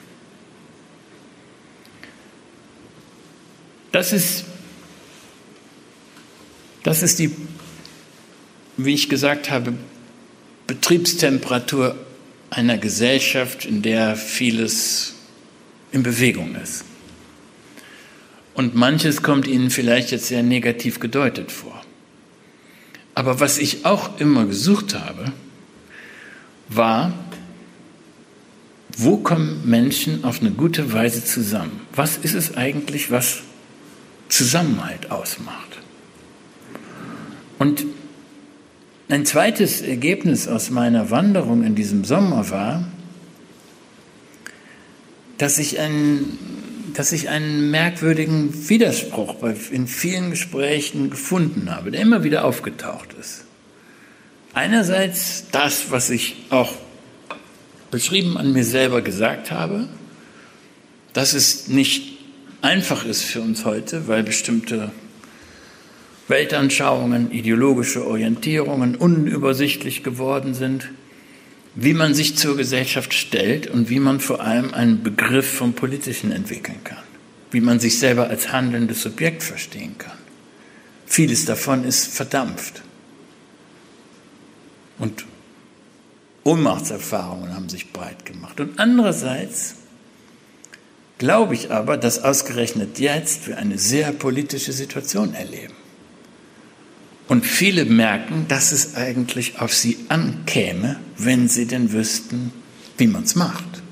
Das 3.92 4.14
ist, 4.14 4.46
das 6.84 7.04
ist 7.04 7.20
die 7.20 7.32
wie 8.78 8.94
ich 8.94 9.10
gesagt 9.10 9.50
habe, 9.50 9.74
Betriebstemperatur 10.68 11.96
einer 12.50 12.78
Gesellschaft, 12.78 13.66
in 13.66 13.82
der 13.82 14.16
vieles 14.16 15.16
in 15.92 16.04
Bewegung 16.04 16.56
ist. 16.56 16.86
Und 18.54 18.76
manches 18.76 19.22
kommt 19.22 19.48
Ihnen 19.48 19.70
vielleicht 19.70 20.12
jetzt 20.12 20.28
sehr 20.28 20.44
negativ 20.44 21.00
gedeutet 21.00 21.52
vor. 21.52 21.82
Aber 23.16 23.40
was 23.40 23.58
ich 23.58 23.86
auch 23.86 24.20
immer 24.20 24.46
gesucht 24.46 24.96
habe, 24.96 25.32
war, 26.70 27.14
wo 28.98 29.18
kommen 29.18 29.62
Menschen 29.66 30.24
auf 30.24 30.42
eine 30.42 30.52
gute 30.52 30.94
Weise 30.94 31.24
zusammen? 31.24 31.82
Was 31.96 32.18
ist 32.18 32.34
es 32.34 32.56
eigentlich, 32.56 33.12
was 33.12 33.42
Zusammenhalt 34.30 35.12
ausmacht? 35.12 35.80
Und 37.60 37.86
ein 39.10 39.26
zweites 39.26 39.82
Ergebnis 39.82 40.48
aus 40.48 40.70
meiner 40.70 41.10
Wanderung 41.12 41.64
in 41.64 41.76
diesem 41.76 42.06
Sommer 42.06 42.50
war, 42.50 42.86
dass 45.42 45.58
ich 45.58 45.80
einen, 45.80 46.38
dass 46.94 47.12
ich 47.12 47.28
einen 47.30 47.72
merkwürdigen 47.72 48.70
Widerspruch 48.70 49.38
in 49.72 49.88
vielen 49.88 50.30
Gesprächen 50.30 51.10
gefunden 51.10 51.76
habe, 51.76 51.90
der 51.90 52.02
immer 52.02 52.24
wieder 52.24 52.46
aufgetaucht 52.46 53.16
ist. 53.20 53.46
Einerseits 54.54 55.46
das, 55.52 55.90
was 55.90 56.12
ich 56.12 56.36
auch 56.52 56.76
beschrieben 57.90 58.38
an 58.38 58.54
mir 58.54 58.64
selber 58.64 59.02
gesagt 59.02 59.50
habe, 59.50 59.88
dass 61.14 61.34
es 61.34 61.68
nicht 61.68 62.20
einfach 62.62 63.04
ist 63.04 63.24
für 63.24 63.42
uns 63.42 63.66
heute, 63.66 64.08
weil 64.08 64.22
bestimmte 64.22 64.92
Weltanschauungen, 66.28 67.32
ideologische 67.32 68.06
Orientierungen 68.06 68.96
unübersichtlich 68.96 70.04
geworden 70.04 70.54
sind, 70.54 70.92
wie 71.76 71.94
man 71.94 72.14
sich 72.14 72.38
zur 72.38 72.58
Gesellschaft 72.58 73.14
stellt 73.14 73.68
und 73.68 73.90
wie 73.90 74.00
man 74.00 74.20
vor 74.20 74.42
allem 74.42 74.74
einen 74.74 75.04
Begriff 75.04 75.50
vom 75.58 75.74
Politischen 75.74 76.32
entwickeln 76.32 76.84
kann, 76.84 77.04
wie 77.52 77.62
man 77.62 77.80
sich 77.80 77.98
selber 78.00 78.30
als 78.30 78.52
handelndes 78.52 79.02
Subjekt 79.02 79.44
verstehen 79.44 79.98
kann. 79.98 80.18
Vieles 81.06 81.46
davon 81.46 81.84
ist 81.84 82.14
verdampft. 82.14 82.84
Und 84.98 85.26
Ohnmachtserfahrungen 86.44 87.54
haben 87.56 87.70
sich 87.70 87.92
breit 87.92 88.26
gemacht. 88.26 88.60
Und 88.60 88.80
andererseits 88.80 89.76
glaube 91.18 91.54
ich 91.54 91.72
aber, 91.72 91.98
dass 91.98 92.24
ausgerechnet 92.24 93.00
jetzt 93.00 93.48
wir 93.48 93.58
eine 93.58 93.78
sehr 93.78 94.12
politische 94.12 94.74
Situation 94.74 95.34
erleben. 95.34 95.74
Und 97.28 97.46
viele 97.46 97.86
merken, 97.86 98.46
dass 98.48 98.72
es 98.72 98.96
eigentlich 98.96 99.60
auf 99.60 99.74
sie 99.74 99.98
ankäme, 100.10 101.00
wenn 101.26 101.48
sie 101.48 101.66
denn 101.66 101.92
wüssten, 101.92 102.52
wie 102.98 103.08
man 103.08 103.24
es 103.24 103.36
macht. 103.36 103.84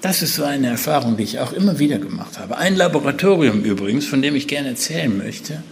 Das 0.00 0.22
ist 0.22 0.34
so 0.34 0.44
eine 0.44 0.68
Erfahrung, 0.68 1.16
die 1.16 1.22
ich 1.22 1.38
auch 1.38 1.52
immer 1.52 1.78
wieder 1.78 1.98
gemacht 1.98 2.38
habe. 2.38 2.58
Ein 2.58 2.76
Laboratorium 2.76 3.62
übrigens, 3.62 4.06
von 4.06 4.20
dem 4.20 4.36
ich 4.36 4.48
gerne 4.48 4.68
erzählen 4.68 5.16
möchte, 5.16 5.62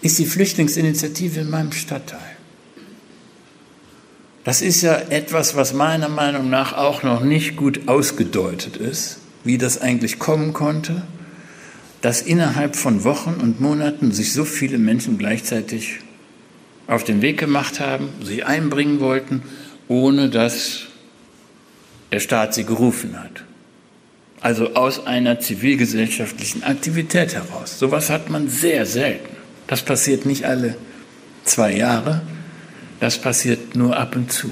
ist 0.00 0.18
die 0.18 0.26
Flüchtlingsinitiative 0.26 1.40
in 1.40 1.50
meinem 1.50 1.72
Stadtteil. 1.72 2.20
Das 4.44 4.62
ist 4.62 4.80
ja 4.80 4.94
etwas, 4.94 5.56
was 5.56 5.74
meiner 5.74 6.08
Meinung 6.08 6.48
nach 6.48 6.72
auch 6.72 7.02
noch 7.02 7.22
nicht 7.22 7.56
gut 7.56 7.88
ausgedeutet 7.88 8.76
ist, 8.76 9.18
wie 9.44 9.58
das 9.58 9.80
eigentlich 9.80 10.18
kommen 10.18 10.52
konnte 10.52 11.02
dass 12.00 12.22
innerhalb 12.22 12.76
von 12.76 13.04
Wochen 13.04 13.34
und 13.34 13.60
Monaten 13.60 14.12
sich 14.12 14.32
so 14.32 14.44
viele 14.44 14.78
Menschen 14.78 15.18
gleichzeitig 15.18 16.00
auf 16.90 17.04
den 17.04 17.22
Weg 17.22 17.38
gemacht 17.38 17.78
haben, 17.78 18.08
sich 18.22 18.44
einbringen 18.44 18.98
wollten, 19.00 19.42
ohne 19.86 20.28
dass 20.28 20.80
der 22.10 22.18
Staat 22.18 22.52
sie 22.52 22.64
gerufen 22.64 23.18
hat. 23.18 23.44
Also 24.40 24.74
aus 24.74 25.06
einer 25.06 25.38
zivilgesellschaftlichen 25.38 26.64
Aktivität 26.64 27.34
heraus. 27.34 27.78
Sowas 27.78 28.10
hat 28.10 28.28
man 28.28 28.48
sehr 28.48 28.86
selten. 28.86 29.36
Das 29.68 29.82
passiert 29.82 30.26
nicht 30.26 30.44
alle 30.44 30.76
zwei 31.44 31.76
Jahre, 31.76 32.22
das 32.98 33.18
passiert 33.18 33.76
nur 33.76 33.96
ab 33.96 34.16
und 34.16 34.32
zu. 34.32 34.50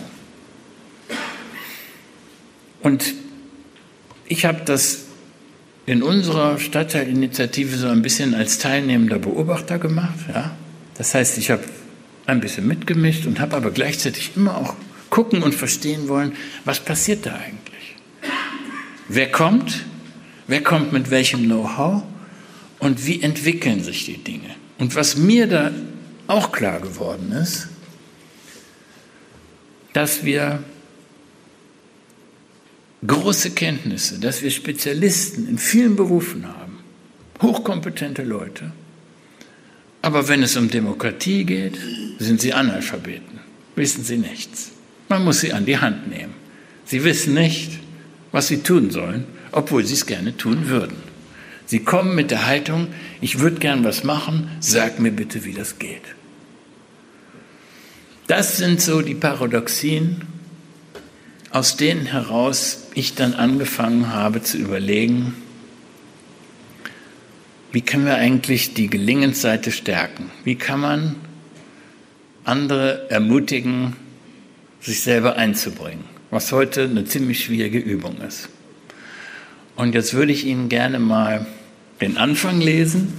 Und 2.82 3.14
ich 4.26 4.44
habe 4.44 4.60
das 4.64 5.06
in 5.86 6.04
unserer 6.04 6.58
Stadtteilinitiative 6.58 7.76
so 7.76 7.88
ein 7.88 8.02
bisschen 8.02 8.34
als 8.34 8.58
teilnehmender 8.58 9.18
Beobachter 9.18 9.78
gemacht. 9.78 10.18
Ja? 10.32 10.52
Das 10.96 11.14
heißt, 11.14 11.38
ich 11.38 11.50
habe 11.50 11.64
ein 12.28 12.40
bisschen 12.40 12.66
mitgemischt 12.66 13.26
und 13.26 13.40
habe 13.40 13.56
aber 13.56 13.70
gleichzeitig 13.70 14.32
immer 14.36 14.56
auch 14.56 14.74
gucken 15.10 15.42
und 15.42 15.54
verstehen 15.54 16.08
wollen, 16.08 16.32
was 16.64 16.80
passiert 16.80 17.24
da 17.24 17.34
eigentlich? 17.34 17.96
Wer 19.08 19.30
kommt? 19.32 19.84
Wer 20.46 20.62
kommt 20.62 20.92
mit 20.92 21.10
welchem 21.10 21.44
Know-how? 21.44 22.02
Und 22.78 23.06
wie 23.06 23.22
entwickeln 23.22 23.82
sich 23.82 24.04
die 24.04 24.22
Dinge? 24.22 24.54
Und 24.78 24.94
was 24.94 25.16
mir 25.16 25.46
da 25.46 25.72
auch 26.26 26.52
klar 26.52 26.80
geworden 26.80 27.32
ist, 27.32 27.68
dass 29.94 30.24
wir 30.24 30.62
große 33.06 33.52
Kenntnisse, 33.52 34.20
dass 34.20 34.42
wir 34.42 34.50
Spezialisten 34.50 35.48
in 35.48 35.58
vielen 35.58 35.96
Berufen 35.96 36.46
haben, 36.46 36.78
hochkompetente 37.40 38.22
Leute. 38.22 38.72
Aber 40.02 40.28
wenn 40.28 40.42
es 40.42 40.56
um 40.56 40.70
Demokratie 40.70 41.44
geht, 41.44 41.78
sind 42.18 42.40
sie 42.40 42.52
Analphabeten, 42.52 43.40
wissen 43.74 44.04
sie 44.04 44.16
nichts. 44.16 44.70
Man 45.08 45.24
muss 45.24 45.40
sie 45.40 45.52
an 45.52 45.66
die 45.66 45.78
Hand 45.78 46.08
nehmen. 46.08 46.34
Sie 46.84 47.04
wissen 47.04 47.34
nicht, 47.34 47.72
was 48.32 48.48
sie 48.48 48.62
tun 48.62 48.90
sollen, 48.90 49.24
obwohl 49.52 49.84
sie 49.84 49.94
es 49.94 50.06
gerne 50.06 50.36
tun 50.36 50.68
würden. 50.68 50.96
Sie 51.66 51.80
kommen 51.80 52.14
mit 52.14 52.30
der 52.30 52.46
Haltung, 52.46 52.88
ich 53.20 53.40
würde 53.40 53.58
gern 53.58 53.84
was 53.84 54.04
machen, 54.04 54.50
sag 54.60 55.00
mir 55.00 55.12
bitte, 55.12 55.44
wie 55.44 55.52
das 55.52 55.78
geht. 55.78 56.02
Das 58.26 58.56
sind 58.56 58.80
so 58.80 59.02
die 59.02 59.14
Paradoxien, 59.14 60.22
aus 61.50 61.76
denen 61.76 62.06
heraus 62.06 62.86
ich 62.94 63.14
dann 63.14 63.34
angefangen 63.34 64.12
habe 64.12 64.42
zu 64.42 64.58
überlegen, 64.58 65.34
wie 67.72 67.82
können 67.82 68.06
wir 68.06 68.16
eigentlich 68.16 68.74
die 68.74 68.88
Gelingensseite 68.88 69.72
stärken? 69.72 70.30
Wie 70.44 70.54
kann 70.54 70.80
man 70.80 71.16
andere 72.44 73.10
ermutigen, 73.10 73.94
sich 74.80 75.02
selber 75.02 75.36
einzubringen? 75.36 76.04
Was 76.30 76.52
heute 76.52 76.84
eine 76.84 77.04
ziemlich 77.04 77.44
schwierige 77.44 77.78
Übung 77.78 78.20
ist. 78.20 78.48
Und 79.76 79.94
jetzt 79.94 80.14
würde 80.14 80.32
ich 80.32 80.46
Ihnen 80.46 80.68
gerne 80.68 80.98
mal 80.98 81.46
den 82.00 82.16
Anfang 82.16 82.60
lesen 82.60 83.12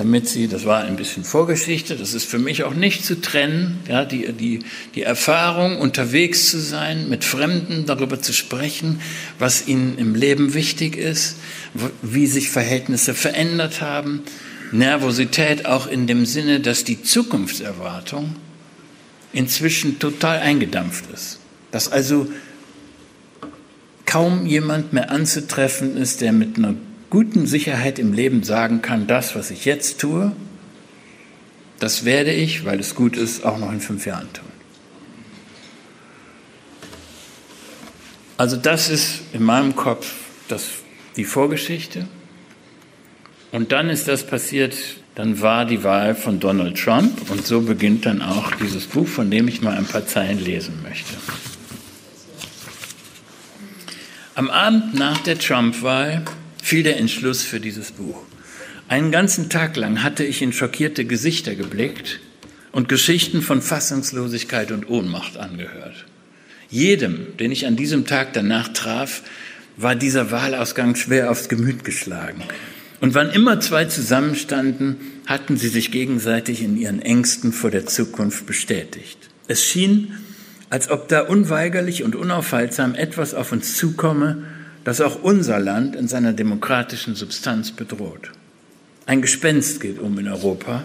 damit 0.00 0.26
sie, 0.30 0.48
das 0.48 0.64
war 0.64 0.82
ein 0.82 0.96
bisschen 0.96 1.24
Vorgeschichte, 1.24 1.94
das 1.94 2.14
ist 2.14 2.24
für 2.24 2.38
mich 2.38 2.64
auch 2.64 2.72
nicht 2.72 3.04
zu 3.04 3.20
trennen, 3.20 3.80
ja, 3.86 4.06
die, 4.06 4.32
die, 4.32 4.60
die 4.94 5.02
Erfahrung, 5.02 5.76
unterwegs 5.76 6.50
zu 6.50 6.58
sein, 6.58 7.10
mit 7.10 7.22
Fremden 7.22 7.84
darüber 7.84 8.18
zu 8.18 8.32
sprechen, 8.32 9.02
was 9.38 9.68
ihnen 9.68 9.98
im 9.98 10.14
Leben 10.14 10.54
wichtig 10.54 10.96
ist, 10.96 11.36
wie 12.00 12.26
sich 12.26 12.48
Verhältnisse 12.48 13.12
verändert 13.12 13.82
haben, 13.82 14.22
Nervosität 14.72 15.66
auch 15.66 15.86
in 15.86 16.06
dem 16.06 16.24
Sinne, 16.24 16.60
dass 16.60 16.84
die 16.84 17.02
Zukunftserwartung 17.02 18.34
inzwischen 19.34 19.98
total 19.98 20.38
eingedampft 20.38 21.04
ist. 21.12 21.40
Dass 21.72 21.92
also 21.92 22.26
kaum 24.06 24.46
jemand 24.46 24.94
mehr 24.94 25.10
anzutreffen 25.10 25.98
ist, 25.98 26.22
der 26.22 26.32
mit 26.32 26.56
einer 26.56 26.74
guten 27.10 27.46
Sicherheit 27.46 27.98
im 27.98 28.12
Leben 28.12 28.42
sagen 28.44 28.82
kann, 28.82 29.06
das, 29.06 29.34
was 29.34 29.50
ich 29.50 29.64
jetzt 29.64 30.00
tue, 30.00 30.32
das 31.80 32.04
werde 32.04 32.32
ich, 32.32 32.64
weil 32.64 32.78
es 32.78 32.94
gut 32.94 33.16
ist, 33.16 33.44
auch 33.44 33.58
noch 33.58 33.72
in 33.72 33.80
fünf 33.80 34.06
Jahren 34.06 34.32
tun. 34.32 34.44
Also 38.36 38.56
das 38.56 38.88
ist 38.88 39.20
in 39.32 39.42
meinem 39.42 39.76
Kopf 39.76 40.14
das, 40.48 40.68
die 41.16 41.24
Vorgeschichte. 41.24 42.06
Und 43.52 43.72
dann 43.72 43.90
ist 43.90 44.08
das 44.08 44.24
passiert, 44.24 44.76
dann 45.14 45.40
war 45.40 45.64
die 45.64 45.82
Wahl 45.82 46.14
von 46.14 46.40
Donald 46.40 46.78
Trump 46.78 47.30
und 47.30 47.46
so 47.46 47.60
beginnt 47.62 48.06
dann 48.06 48.22
auch 48.22 48.52
dieses 48.52 48.86
Buch, 48.86 49.08
von 49.08 49.30
dem 49.30 49.48
ich 49.48 49.60
mal 49.60 49.76
ein 49.76 49.84
paar 49.84 50.06
Zeilen 50.06 50.42
lesen 50.42 50.80
möchte. 50.82 51.14
Am 54.34 54.48
Abend 54.48 54.94
nach 54.94 55.18
der 55.18 55.38
Trump-Wahl 55.38 56.24
fiel 56.62 56.82
der 56.82 56.98
Entschluss 56.98 57.42
für 57.42 57.60
dieses 57.60 57.92
Buch. 57.92 58.22
Einen 58.88 59.12
ganzen 59.12 59.48
Tag 59.48 59.76
lang 59.76 60.02
hatte 60.02 60.24
ich 60.24 60.42
in 60.42 60.52
schockierte 60.52 61.04
Gesichter 61.04 61.54
geblickt 61.54 62.20
und 62.72 62.88
Geschichten 62.88 63.42
von 63.42 63.62
Fassungslosigkeit 63.62 64.72
und 64.72 64.88
Ohnmacht 64.88 65.36
angehört. 65.36 66.06
Jedem, 66.70 67.36
den 67.38 67.52
ich 67.52 67.66
an 67.66 67.76
diesem 67.76 68.06
Tag 68.06 68.32
danach 68.32 68.68
traf, 68.68 69.22
war 69.76 69.94
dieser 69.94 70.30
Wahlausgang 70.30 70.94
schwer 70.94 71.30
aufs 71.30 71.48
Gemüt 71.48 71.84
geschlagen. 71.84 72.42
Und 73.00 73.14
wann 73.14 73.30
immer 73.30 73.60
zwei 73.60 73.86
zusammenstanden, 73.86 74.96
hatten 75.26 75.56
sie 75.56 75.68
sich 75.68 75.90
gegenseitig 75.90 76.62
in 76.62 76.76
ihren 76.76 77.00
Ängsten 77.00 77.52
vor 77.52 77.70
der 77.70 77.86
Zukunft 77.86 78.46
bestätigt. 78.46 79.30
Es 79.48 79.64
schien, 79.64 80.14
als 80.68 80.90
ob 80.90 81.08
da 81.08 81.22
unweigerlich 81.22 82.04
und 82.04 82.14
unaufhaltsam 82.14 82.94
etwas 82.94 83.34
auf 83.34 83.52
uns 83.52 83.76
zukomme, 83.76 84.44
das 84.84 85.00
auch 85.00 85.22
unser 85.22 85.58
Land 85.58 85.96
in 85.96 86.08
seiner 86.08 86.32
demokratischen 86.32 87.14
Substanz 87.14 87.70
bedroht. 87.72 88.32
Ein 89.06 89.22
Gespenst 89.22 89.80
geht 89.80 89.98
um 89.98 90.18
in 90.18 90.28
Europa, 90.28 90.84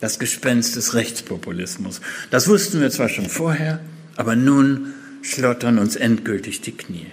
das 0.00 0.18
Gespenst 0.18 0.76
des 0.76 0.94
Rechtspopulismus. 0.94 2.00
Das 2.30 2.48
wussten 2.48 2.80
wir 2.80 2.90
zwar 2.90 3.08
schon 3.08 3.28
vorher, 3.28 3.80
aber 4.16 4.36
nun 4.36 4.94
schlottern 5.22 5.78
uns 5.78 5.96
endgültig 5.96 6.60
die 6.60 6.76
Knie. 6.76 7.06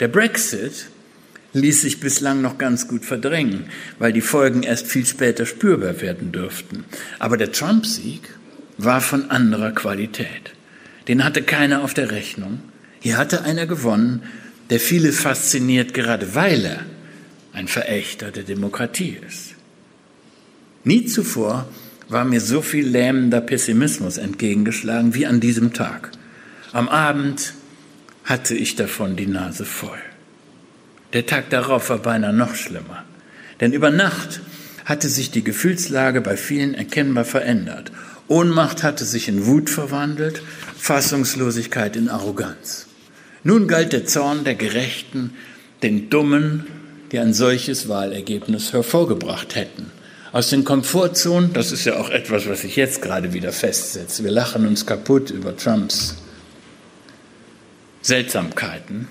Der 0.00 0.08
Brexit 0.08 0.86
ließ 1.52 1.82
sich 1.82 2.00
bislang 2.00 2.40
noch 2.40 2.58
ganz 2.58 2.88
gut 2.88 3.04
verdrängen, 3.04 3.66
weil 3.98 4.12
die 4.12 4.22
Folgen 4.22 4.62
erst 4.62 4.86
viel 4.86 5.04
später 5.04 5.44
spürbar 5.44 6.00
werden 6.00 6.32
dürften. 6.32 6.84
Aber 7.18 7.36
der 7.36 7.52
Trump-Sieg 7.52 8.22
war 8.78 9.00
von 9.00 9.30
anderer 9.30 9.72
Qualität. 9.72 10.54
Den 11.08 11.24
hatte 11.24 11.42
keiner 11.42 11.82
auf 11.82 11.94
der 11.94 12.10
Rechnung. 12.10 12.60
Hier 13.00 13.18
hatte 13.18 13.42
einer 13.42 13.66
gewonnen, 13.66 14.22
der 14.72 14.80
viele 14.80 15.12
fasziniert, 15.12 15.92
gerade 15.92 16.34
weil 16.34 16.64
er 16.64 16.80
ein 17.52 17.68
Verächter 17.68 18.30
der 18.30 18.44
Demokratie 18.44 19.18
ist. 19.28 19.54
Nie 20.82 21.04
zuvor 21.04 21.68
war 22.08 22.24
mir 22.24 22.40
so 22.40 22.62
viel 22.62 22.88
lähmender 22.88 23.42
Pessimismus 23.42 24.16
entgegengeschlagen 24.16 25.12
wie 25.12 25.26
an 25.26 25.40
diesem 25.40 25.74
Tag. 25.74 26.10
Am 26.72 26.88
Abend 26.88 27.52
hatte 28.24 28.54
ich 28.54 28.74
davon 28.74 29.14
die 29.14 29.26
Nase 29.26 29.66
voll. 29.66 30.00
Der 31.12 31.26
Tag 31.26 31.50
darauf 31.50 31.90
war 31.90 31.98
beinahe 31.98 32.32
noch 32.32 32.54
schlimmer. 32.54 33.04
Denn 33.60 33.74
über 33.74 33.90
Nacht 33.90 34.40
hatte 34.86 35.10
sich 35.10 35.30
die 35.30 35.44
Gefühlslage 35.44 36.22
bei 36.22 36.38
vielen 36.38 36.72
erkennbar 36.72 37.26
verändert. 37.26 37.92
Ohnmacht 38.26 38.82
hatte 38.82 39.04
sich 39.04 39.28
in 39.28 39.44
Wut 39.44 39.68
verwandelt, 39.68 40.40
Fassungslosigkeit 40.78 41.94
in 41.94 42.08
Arroganz. 42.08 42.86
Nun 43.44 43.66
galt 43.66 43.92
der 43.92 44.06
Zorn 44.06 44.44
der 44.44 44.54
Gerechten 44.54 45.34
den 45.82 46.10
Dummen, 46.10 46.66
die 47.10 47.18
ein 47.18 47.34
solches 47.34 47.88
Wahlergebnis 47.88 48.72
hervorgebracht 48.72 49.56
hätten. 49.56 49.90
Aus 50.32 50.48
den 50.48 50.64
Komfortzonen, 50.64 51.52
das 51.52 51.72
ist 51.72 51.84
ja 51.84 51.96
auch 51.96 52.08
etwas, 52.08 52.48
was 52.48 52.62
sich 52.62 52.76
jetzt 52.76 53.02
gerade 53.02 53.32
wieder 53.32 53.52
festsetzt. 53.52 54.24
Wir 54.24 54.30
lachen 54.30 54.66
uns 54.66 54.86
kaputt 54.86 55.30
über 55.30 55.56
Trumps 55.56 56.16
Seltsamkeiten 58.00 59.08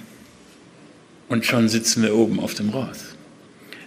und 1.30 1.46
schon 1.46 1.70
sitzen 1.70 2.04
wir 2.04 2.16
oben 2.16 2.40
auf 2.40 2.56
dem 2.56 2.70
Ross. 2.70 3.16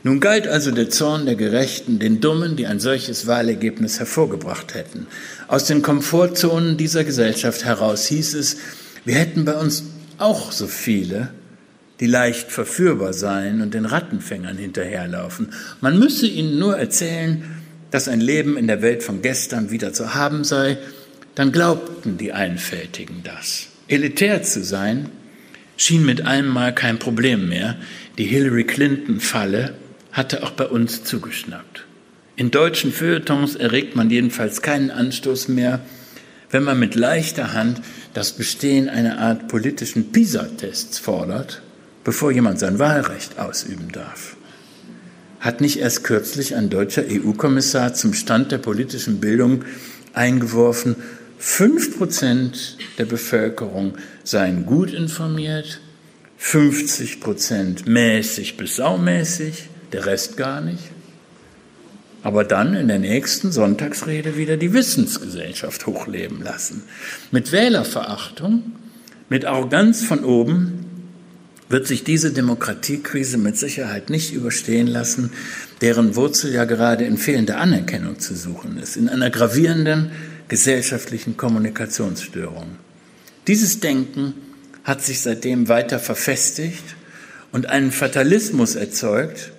Nun 0.02 0.20
galt 0.20 0.46
also 0.46 0.70
der 0.70 0.90
Zorn 0.90 1.24
der 1.24 1.34
Gerechten 1.34 1.98
den 1.98 2.20
Dummen, 2.20 2.56
die 2.56 2.66
ein 2.66 2.78
solches 2.78 3.26
Wahlergebnis 3.26 3.98
hervorgebracht 3.98 4.74
hätten. 4.74 5.06
Aus 5.48 5.64
den 5.64 5.82
Komfortzonen 5.82 6.76
dieser 6.76 7.04
Gesellschaft 7.04 7.64
heraus 7.64 8.06
hieß 8.06 8.34
es, 8.34 8.58
wir 9.04 9.14
hätten 9.14 9.44
bei 9.44 9.54
uns 9.54 9.82
auch 10.18 10.52
so 10.52 10.66
viele, 10.66 11.30
die 12.00 12.06
leicht 12.06 12.50
verführbar 12.50 13.12
seien 13.12 13.60
und 13.60 13.74
den 13.74 13.86
Rattenfängern 13.86 14.56
hinterherlaufen. 14.56 15.52
Man 15.80 15.98
müsse 15.98 16.26
ihnen 16.26 16.58
nur 16.58 16.76
erzählen, 16.76 17.44
dass 17.90 18.08
ein 18.08 18.20
Leben 18.20 18.56
in 18.56 18.66
der 18.66 18.82
Welt 18.82 19.02
von 19.02 19.22
gestern 19.22 19.70
wieder 19.70 19.92
zu 19.92 20.14
haben 20.14 20.42
sei, 20.42 20.78
dann 21.34 21.52
glaubten 21.52 22.18
die 22.18 22.32
Einfältigen 22.32 23.22
das. 23.22 23.68
Elitär 23.88 24.42
zu 24.42 24.64
sein 24.64 25.10
schien 25.76 26.04
mit 26.04 26.26
einem 26.26 26.48
Mal 26.48 26.74
kein 26.74 26.98
Problem 26.98 27.48
mehr. 27.48 27.76
Die 28.18 28.24
Hillary 28.24 28.64
Clinton-Falle 28.64 29.74
hatte 30.12 30.42
auch 30.42 30.52
bei 30.52 30.66
uns 30.66 31.04
zugeschnappt. 31.04 31.84
In 32.36 32.50
deutschen 32.50 32.92
Feuilletons 32.92 33.54
erregt 33.54 33.94
man 33.94 34.10
jedenfalls 34.10 34.62
keinen 34.62 34.90
Anstoß 34.90 35.48
mehr, 35.48 35.80
wenn 36.50 36.64
man 36.64 36.78
mit 36.78 36.94
leichter 36.94 37.52
Hand 37.52 37.80
das 38.14 38.32
Bestehen 38.32 38.88
einer 38.88 39.18
Art 39.18 39.48
politischen 39.48 40.12
PISA-Tests 40.12 40.98
fordert, 40.98 41.60
bevor 42.04 42.30
jemand 42.32 42.58
sein 42.58 42.78
Wahlrecht 42.78 43.38
ausüben 43.38 43.90
darf. 43.92 44.36
Hat 45.40 45.60
nicht 45.60 45.78
erst 45.78 46.04
kürzlich 46.04 46.54
ein 46.54 46.70
deutscher 46.70 47.04
EU-Kommissar 47.06 47.92
zum 47.92 48.14
Stand 48.14 48.50
der 48.52 48.58
politischen 48.58 49.20
Bildung 49.20 49.64
eingeworfen, 50.14 50.96
fünf 51.38 51.98
Prozent 51.98 52.78
der 52.96 53.04
Bevölkerung 53.04 53.98
seien 54.22 54.64
gut 54.64 54.92
informiert, 54.92 55.80
50 56.38 57.20
Prozent 57.20 57.86
mäßig 57.86 58.56
bis 58.56 58.76
saumäßig, 58.76 59.68
der 59.92 60.06
Rest 60.06 60.36
gar 60.36 60.60
nicht? 60.60 60.93
Aber 62.24 62.42
dann 62.42 62.74
in 62.74 62.88
der 62.88 62.98
nächsten 62.98 63.52
Sonntagsrede 63.52 64.36
wieder 64.38 64.56
die 64.56 64.72
Wissensgesellschaft 64.72 65.86
hochleben 65.86 66.42
lassen. 66.42 66.82
Mit 67.30 67.52
Wählerverachtung, 67.52 68.72
mit 69.28 69.44
Arroganz 69.44 70.02
von 70.02 70.24
oben 70.24 70.86
wird 71.68 71.86
sich 71.86 72.02
diese 72.02 72.32
Demokratiekrise 72.32 73.36
mit 73.36 73.58
Sicherheit 73.58 74.08
nicht 74.08 74.32
überstehen 74.32 74.86
lassen, 74.86 75.32
deren 75.82 76.16
Wurzel 76.16 76.52
ja 76.52 76.64
gerade 76.64 77.04
in 77.04 77.18
fehlender 77.18 77.58
Anerkennung 77.58 78.18
zu 78.18 78.34
suchen 78.34 78.78
ist, 78.78 78.96
in 78.96 79.10
einer 79.10 79.28
gravierenden 79.28 80.10
gesellschaftlichen 80.48 81.36
Kommunikationsstörung. 81.36 82.76
Dieses 83.48 83.80
Denken 83.80 84.32
hat 84.82 85.02
sich 85.02 85.20
seitdem 85.20 85.68
weiter 85.68 85.98
verfestigt 85.98 86.96
und 87.52 87.66
einen 87.66 87.92
Fatalismus 87.92 88.76
erzeugt, 88.76 89.52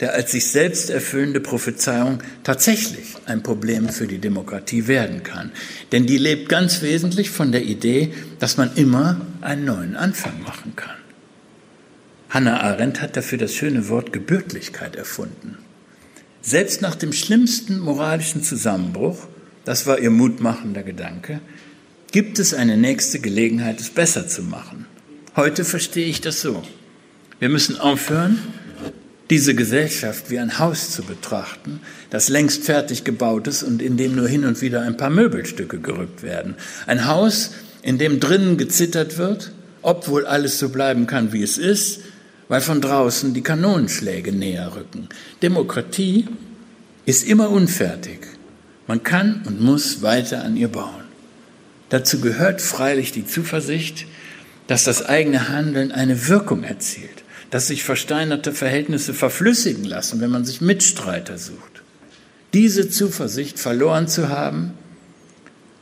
der 0.00 0.14
als 0.14 0.32
sich 0.32 0.50
selbst 0.50 0.90
erfüllende 0.90 1.40
Prophezeiung 1.40 2.18
tatsächlich 2.42 3.14
ein 3.26 3.42
Problem 3.42 3.88
für 3.88 4.06
die 4.06 4.18
Demokratie 4.18 4.88
werden 4.88 5.22
kann. 5.22 5.52
Denn 5.92 6.06
die 6.06 6.18
lebt 6.18 6.48
ganz 6.48 6.82
wesentlich 6.82 7.30
von 7.30 7.52
der 7.52 7.62
Idee, 7.62 8.12
dass 8.40 8.56
man 8.56 8.74
immer 8.74 9.20
einen 9.40 9.64
neuen 9.64 9.96
Anfang 9.96 10.42
machen 10.42 10.74
kann. 10.74 10.96
Hannah 12.28 12.60
Arendt 12.60 13.00
hat 13.00 13.16
dafür 13.16 13.38
das 13.38 13.54
schöne 13.54 13.88
Wort 13.88 14.12
Gebürtlichkeit 14.12 14.96
erfunden. 14.96 15.58
Selbst 16.42 16.82
nach 16.82 16.96
dem 16.96 17.12
schlimmsten 17.12 17.78
moralischen 17.78 18.42
Zusammenbruch, 18.42 19.28
das 19.64 19.86
war 19.86 20.00
ihr 20.00 20.10
mutmachender 20.10 20.82
Gedanke, 20.82 21.40
gibt 22.10 22.38
es 22.38 22.52
eine 22.52 22.76
nächste 22.76 23.20
Gelegenheit, 23.20 23.80
es 23.80 23.90
besser 23.90 24.26
zu 24.26 24.42
machen. 24.42 24.86
Heute 25.36 25.64
verstehe 25.64 26.06
ich 26.06 26.20
das 26.20 26.40
so. 26.40 26.62
Wir 27.38 27.48
müssen 27.48 27.78
aufhören, 27.78 28.38
diese 29.30 29.54
Gesellschaft 29.54 30.30
wie 30.30 30.38
ein 30.38 30.58
Haus 30.58 30.90
zu 30.90 31.02
betrachten, 31.02 31.80
das 32.10 32.28
längst 32.28 32.64
fertig 32.64 33.04
gebaut 33.04 33.46
ist 33.46 33.62
und 33.62 33.80
in 33.80 33.96
dem 33.96 34.14
nur 34.14 34.28
hin 34.28 34.44
und 34.44 34.60
wieder 34.60 34.82
ein 34.82 34.96
paar 34.96 35.10
Möbelstücke 35.10 35.78
gerückt 35.78 36.22
werden. 36.22 36.54
Ein 36.86 37.06
Haus, 37.06 37.52
in 37.82 37.98
dem 37.98 38.20
drinnen 38.20 38.58
gezittert 38.58 39.16
wird, 39.18 39.52
ob 39.82 40.08
wohl 40.08 40.26
alles 40.26 40.58
so 40.58 40.68
bleiben 40.68 41.06
kann, 41.06 41.32
wie 41.32 41.42
es 41.42 41.58
ist, 41.58 42.00
weil 42.48 42.60
von 42.60 42.80
draußen 42.80 43.32
die 43.32 43.42
Kanonenschläge 43.42 44.32
näher 44.32 44.74
rücken. 44.76 45.08
Demokratie 45.42 46.26
ist 47.06 47.26
immer 47.26 47.50
unfertig. 47.50 48.20
Man 48.86 49.02
kann 49.02 49.42
und 49.46 49.62
muss 49.62 50.02
weiter 50.02 50.44
an 50.44 50.56
ihr 50.56 50.68
bauen. 50.68 51.04
Dazu 51.88 52.20
gehört 52.20 52.60
freilich 52.60 53.12
die 53.12 53.26
Zuversicht, 53.26 54.06
dass 54.66 54.84
das 54.84 55.04
eigene 55.04 55.48
Handeln 55.48 55.92
eine 55.92 56.28
Wirkung 56.28 56.64
erzielt 56.64 57.23
dass 57.54 57.68
sich 57.68 57.84
versteinerte 57.84 58.52
Verhältnisse 58.52 59.14
verflüssigen 59.14 59.84
lassen, 59.84 60.20
wenn 60.20 60.30
man 60.32 60.44
sich 60.44 60.60
Mitstreiter 60.60 61.38
sucht. 61.38 61.84
Diese 62.52 62.90
Zuversicht 62.90 63.60
verloren 63.60 64.08
zu 64.08 64.28
haben, 64.28 64.72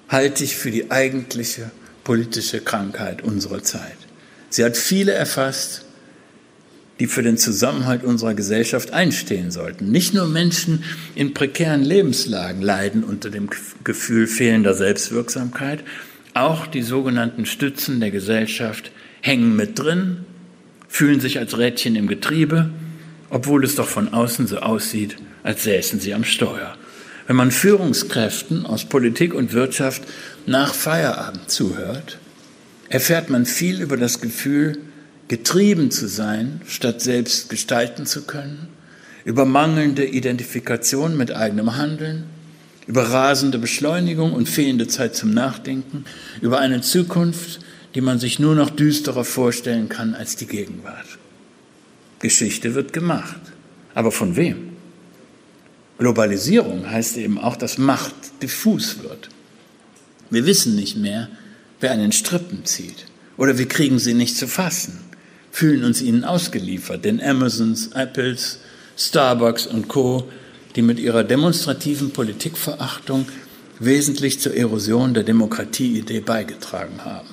halte 0.07 0.45
ich 0.45 0.55
für 0.55 0.71
die 0.71 0.91
eigentliche 0.91 1.71
politische 2.05 2.61
Krankheit 2.61 3.23
unserer 3.23 3.63
Zeit. 3.63 3.97
Sie 4.51 4.63
hat 4.63 4.77
viele 4.77 5.13
erfasst, 5.13 5.87
die 7.01 7.07
für 7.07 7.23
den 7.23 7.39
Zusammenhalt 7.39 8.05
unserer 8.05 8.35
Gesellschaft 8.35 8.91
einstehen 8.91 9.51
sollten. 9.51 9.91
Nicht 9.91 10.13
nur 10.13 10.27
Menschen 10.27 10.85
in 11.15 11.33
prekären 11.33 11.83
Lebenslagen 11.83 12.61
leiden 12.61 13.03
unter 13.03 13.31
dem 13.31 13.49
Gefühl 13.83 14.27
fehlender 14.27 14.75
Selbstwirksamkeit, 14.75 15.83
auch 16.35 16.67
die 16.67 16.83
sogenannten 16.83 17.47
Stützen 17.47 17.99
der 17.99 18.11
Gesellschaft 18.11 18.93
hängen 19.23 19.57
mit 19.57 19.79
drin 19.79 20.27
fühlen 20.93 21.21
sich 21.21 21.39
als 21.39 21.57
Rädchen 21.57 21.97
im 21.97 22.07
Getriebe, 22.07 22.69
obwohl 23.31 23.65
es 23.65 23.77
doch 23.77 23.89
von 23.89 24.13
außen 24.13 24.47
so 24.47 24.59
aussieht, 24.59 25.17
als 25.43 25.63
säßen 25.63 26.01
sie 26.01 26.13
am 26.13 26.23
Steuer. 26.23 26.77
Wenn 27.27 27.37
man 27.37 27.51
Führungskräften 27.51 28.67
aus 28.67 28.85
Politik 28.85 29.33
und 29.33 29.55
Wirtschaft 29.55 30.03
nach 30.45 30.75
Feierabend 30.75 31.51
zuhört, 31.51 32.19
erfährt 32.91 33.31
man 33.31 33.47
viel 33.47 33.81
über 33.81 33.97
das 33.97 34.21
Gefühl, 34.21 34.81
getrieben 35.29 35.91
zu 35.91 36.09
sein, 36.09 36.61
statt 36.69 37.01
selbst 37.01 37.49
gestalten 37.49 38.05
zu 38.05 38.25
können, 38.25 38.69
über 39.25 39.47
mangelnde 39.47 40.05
Identifikation 40.05 41.17
mit 41.17 41.35
eigenem 41.35 41.77
Handeln, 41.77 42.25
über 42.87 43.05
rasende 43.05 43.59
Beschleunigung 43.59 44.35
und 44.35 44.47
fehlende 44.47 44.89
Zeit 44.89 45.17
zum 45.17 45.33
Nachdenken, 45.33 46.05
über 46.43 46.59
eine 46.59 46.83
Zukunft, 46.83 47.61
die 47.95 48.01
man 48.01 48.19
sich 48.19 48.39
nur 48.39 48.55
noch 48.55 48.71
düsterer 48.71 49.25
vorstellen 49.25 49.89
kann 49.89 50.15
als 50.15 50.37
die 50.37 50.47
Gegenwart. 50.47 51.19
Geschichte 52.21 52.75
wird 52.75 52.93
gemacht. 52.93 53.41
Aber 53.95 54.13
von 54.13 54.37
wem? 54.37 54.71
Globalisierung 55.99 56.91
heißt 56.91 57.17
eben 57.19 57.39
auch, 57.39 57.57
dass 57.57 57.79
Macht 57.79 58.15
diffus 58.43 59.03
wird. 59.03 59.29
Wir 60.31 60.47
wissen 60.47 60.75
nicht 60.75 60.97
mehr, 60.97 61.29
wer 61.81 61.93
an 61.93 62.01
den 62.01 62.13
Strippen 62.13 62.65
zieht. 62.65 63.07
Oder 63.37 63.59
wir 63.59 63.69
kriegen 63.69 63.99
sie 63.99 64.15
nicht 64.15 64.37
zu 64.37 64.47
fassen, 64.47 64.99
fühlen 65.51 65.85
uns 65.85 66.01
ihnen 66.01 66.25
ausgeliefert, 66.25 67.05
den 67.05 67.21
Amazons, 67.21 67.89
Apples, 67.89 68.61
Starbucks 68.97 69.67
und 69.67 69.89
Co., 69.89 70.29
die 70.75 70.83
mit 70.83 70.99
ihrer 70.99 71.23
demonstrativen 71.23 72.13
Politikverachtung 72.13 73.27
wesentlich 73.79 74.41
zur 74.41 74.55
Erosion 74.55 75.13
der 75.13 75.25
Demokratieidee 75.25 76.21
beigetragen 76.21 77.05
haben. 77.05 77.29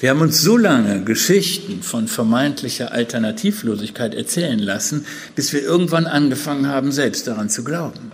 Wir 0.00 0.10
haben 0.10 0.20
uns 0.20 0.42
so 0.42 0.56
lange 0.56 1.02
Geschichten 1.04 1.82
von 1.82 2.08
vermeintlicher 2.08 2.92
Alternativlosigkeit 2.92 4.14
erzählen 4.14 4.58
lassen, 4.58 5.06
bis 5.34 5.52
wir 5.52 5.62
irgendwann 5.62 6.06
angefangen 6.06 6.68
haben, 6.68 6.92
selbst 6.92 7.26
daran 7.26 7.48
zu 7.48 7.64
glauben. 7.64 8.12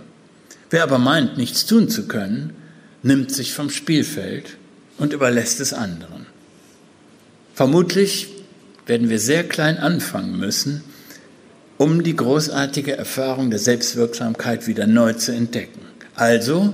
Wer 0.69 0.83
aber 0.83 0.99
meint, 0.99 1.37
nichts 1.37 1.65
tun 1.65 1.89
zu 1.89 2.07
können, 2.07 2.53
nimmt 3.03 3.33
sich 3.33 3.53
vom 3.53 3.69
Spielfeld 3.69 4.57
und 4.97 5.11
überlässt 5.11 5.59
es 5.59 5.73
anderen. 5.73 6.25
Vermutlich 7.53 8.29
werden 8.85 9.09
wir 9.09 9.19
sehr 9.19 9.43
klein 9.43 9.77
anfangen 9.77 10.39
müssen, 10.39 10.83
um 11.77 12.03
die 12.03 12.15
großartige 12.15 12.95
Erfahrung 12.95 13.49
der 13.49 13.59
Selbstwirksamkeit 13.59 14.67
wieder 14.67 14.87
neu 14.87 15.13
zu 15.13 15.33
entdecken. 15.33 15.81
Also 16.15 16.73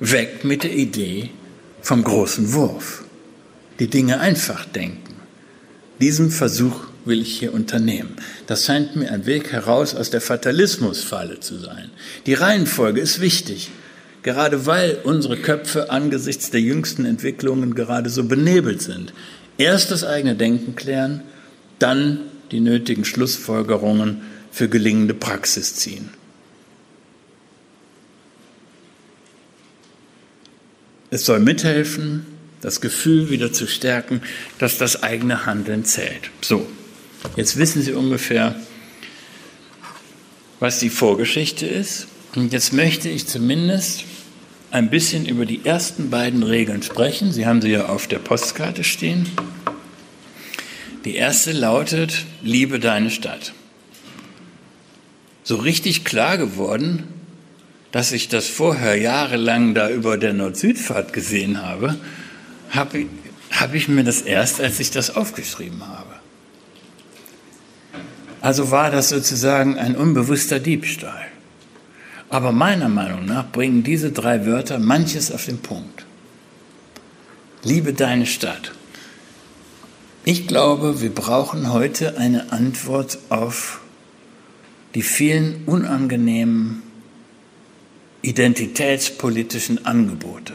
weg 0.00 0.44
mit 0.44 0.64
der 0.64 0.74
Idee 0.74 1.30
vom 1.80 2.04
großen 2.04 2.52
Wurf 2.52 3.01
die 3.82 3.88
Dinge 3.88 4.20
einfach 4.20 4.64
denken. 4.64 5.16
Diesen 6.00 6.30
Versuch 6.30 6.84
will 7.04 7.20
ich 7.20 7.36
hier 7.36 7.52
unternehmen. 7.52 8.14
Das 8.46 8.64
scheint 8.64 8.94
mir 8.94 9.10
ein 9.10 9.26
Weg 9.26 9.50
heraus 9.50 9.96
aus 9.96 10.08
der 10.08 10.20
Fatalismusfalle 10.20 11.40
zu 11.40 11.58
sein. 11.58 11.90
Die 12.26 12.34
Reihenfolge 12.34 13.00
ist 13.00 13.20
wichtig, 13.20 13.72
gerade 14.22 14.66
weil 14.66 14.98
unsere 15.02 15.36
Köpfe 15.36 15.90
angesichts 15.90 16.52
der 16.52 16.60
jüngsten 16.60 17.04
Entwicklungen 17.04 17.74
gerade 17.74 18.08
so 18.08 18.22
benebelt 18.22 18.82
sind. 18.82 19.12
Erst 19.58 19.90
das 19.90 20.04
eigene 20.04 20.36
Denken 20.36 20.76
klären, 20.76 21.24
dann 21.80 22.20
die 22.52 22.60
nötigen 22.60 23.04
Schlussfolgerungen 23.04 24.22
für 24.52 24.68
gelingende 24.68 25.14
Praxis 25.14 25.74
ziehen. 25.74 26.10
Es 31.10 31.26
soll 31.26 31.40
mithelfen, 31.40 32.31
das 32.62 32.80
Gefühl 32.80 33.28
wieder 33.28 33.52
zu 33.52 33.66
stärken, 33.66 34.22
dass 34.58 34.78
das 34.78 35.02
eigene 35.02 35.44
Handeln 35.44 35.84
zählt. 35.84 36.30
So, 36.40 36.66
jetzt 37.36 37.58
wissen 37.58 37.82
Sie 37.82 37.92
ungefähr, 37.92 38.54
was 40.60 40.78
die 40.78 40.90
Vorgeschichte 40.90 41.66
ist. 41.66 42.06
Und 42.34 42.52
jetzt 42.52 42.72
möchte 42.72 43.10
ich 43.10 43.26
zumindest 43.26 44.04
ein 44.70 44.88
bisschen 44.88 45.26
über 45.26 45.44
die 45.44 45.66
ersten 45.66 46.08
beiden 46.08 46.42
Regeln 46.42 46.82
sprechen. 46.82 47.32
Sie 47.32 47.46
haben 47.46 47.60
sie 47.60 47.72
ja 47.72 47.86
auf 47.86 48.06
der 48.06 48.20
Postkarte 48.20 48.84
stehen. 48.84 49.28
Die 51.04 51.16
erste 51.16 51.52
lautet, 51.52 52.24
liebe 52.42 52.78
deine 52.78 53.10
Stadt. 53.10 53.52
So 55.42 55.56
richtig 55.56 56.04
klar 56.04 56.38
geworden, 56.38 57.08
dass 57.90 58.12
ich 58.12 58.28
das 58.28 58.46
vorher 58.46 58.96
jahrelang 58.96 59.74
da 59.74 59.90
über 59.90 60.16
der 60.16 60.32
Nord-Süd-Fahrt 60.32 61.12
gesehen 61.12 61.60
habe, 61.60 61.96
habe 62.72 62.98
ich, 62.98 63.06
hab 63.50 63.74
ich 63.74 63.88
mir 63.88 64.02
das 64.02 64.22
erst, 64.22 64.60
als 64.60 64.80
ich 64.80 64.90
das 64.90 65.14
aufgeschrieben 65.14 65.86
habe. 65.86 66.16
Also 68.40 68.72
war 68.72 68.90
das 68.90 69.10
sozusagen 69.10 69.78
ein 69.78 69.94
unbewusster 69.94 70.58
Diebstahl. 70.58 71.26
Aber 72.28 72.50
meiner 72.50 72.88
Meinung 72.88 73.26
nach 73.26 73.52
bringen 73.52 73.84
diese 73.84 74.10
drei 74.10 74.46
Wörter 74.46 74.78
manches 74.78 75.30
auf 75.30 75.44
den 75.44 75.58
Punkt. 75.58 76.06
Liebe 77.62 77.92
deine 77.92 78.26
Stadt. 78.26 78.72
Ich 80.24 80.48
glaube, 80.48 81.00
wir 81.00 81.14
brauchen 81.14 81.72
heute 81.72 82.16
eine 82.16 82.50
Antwort 82.52 83.18
auf 83.28 83.80
die 84.94 85.02
vielen 85.02 85.64
unangenehmen 85.66 86.82
identitätspolitischen 88.22 89.84
Angebote. 89.84 90.54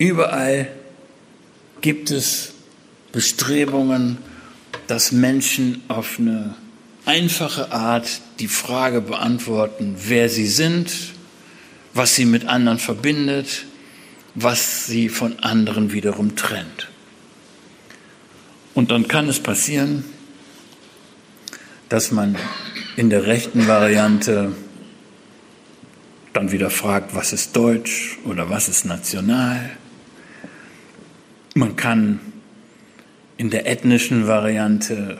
Überall 0.00 0.66
gibt 1.82 2.10
es 2.10 2.54
Bestrebungen, 3.12 4.16
dass 4.86 5.12
Menschen 5.12 5.82
auf 5.88 6.18
eine 6.18 6.54
einfache 7.04 7.70
Art 7.70 8.22
die 8.38 8.48
Frage 8.48 9.02
beantworten, 9.02 9.96
wer 10.06 10.30
sie 10.30 10.46
sind, 10.46 10.90
was 11.92 12.14
sie 12.14 12.24
mit 12.24 12.46
anderen 12.46 12.78
verbindet, 12.78 13.66
was 14.34 14.86
sie 14.86 15.10
von 15.10 15.38
anderen 15.40 15.92
wiederum 15.92 16.34
trennt. 16.34 16.88
Und 18.72 18.92
dann 18.92 19.06
kann 19.06 19.28
es 19.28 19.38
passieren, 19.38 20.06
dass 21.90 22.10
man 22.10 22.38
in 22.96 23.10
der 23.10 23.26
rechten 23.26 23.68
Variante 23.68 24.52
dann 26.32 26.52
wieder 26.52 26.70
fragt, 26.70 27.14
was 27.14 27.34
ist 27.34 27.54
Deutsch 27.54 28.16
oder 28.24 28.48
was 28.48 28.70
ist 28.70 28.86
national. 28.86 29.72
Man 31.54 31.74
kann 31.74 32.20
in 33.36 33.50
der 33.50 33.66
ethnischen 33.66 34.28
Variante 34.28 35.18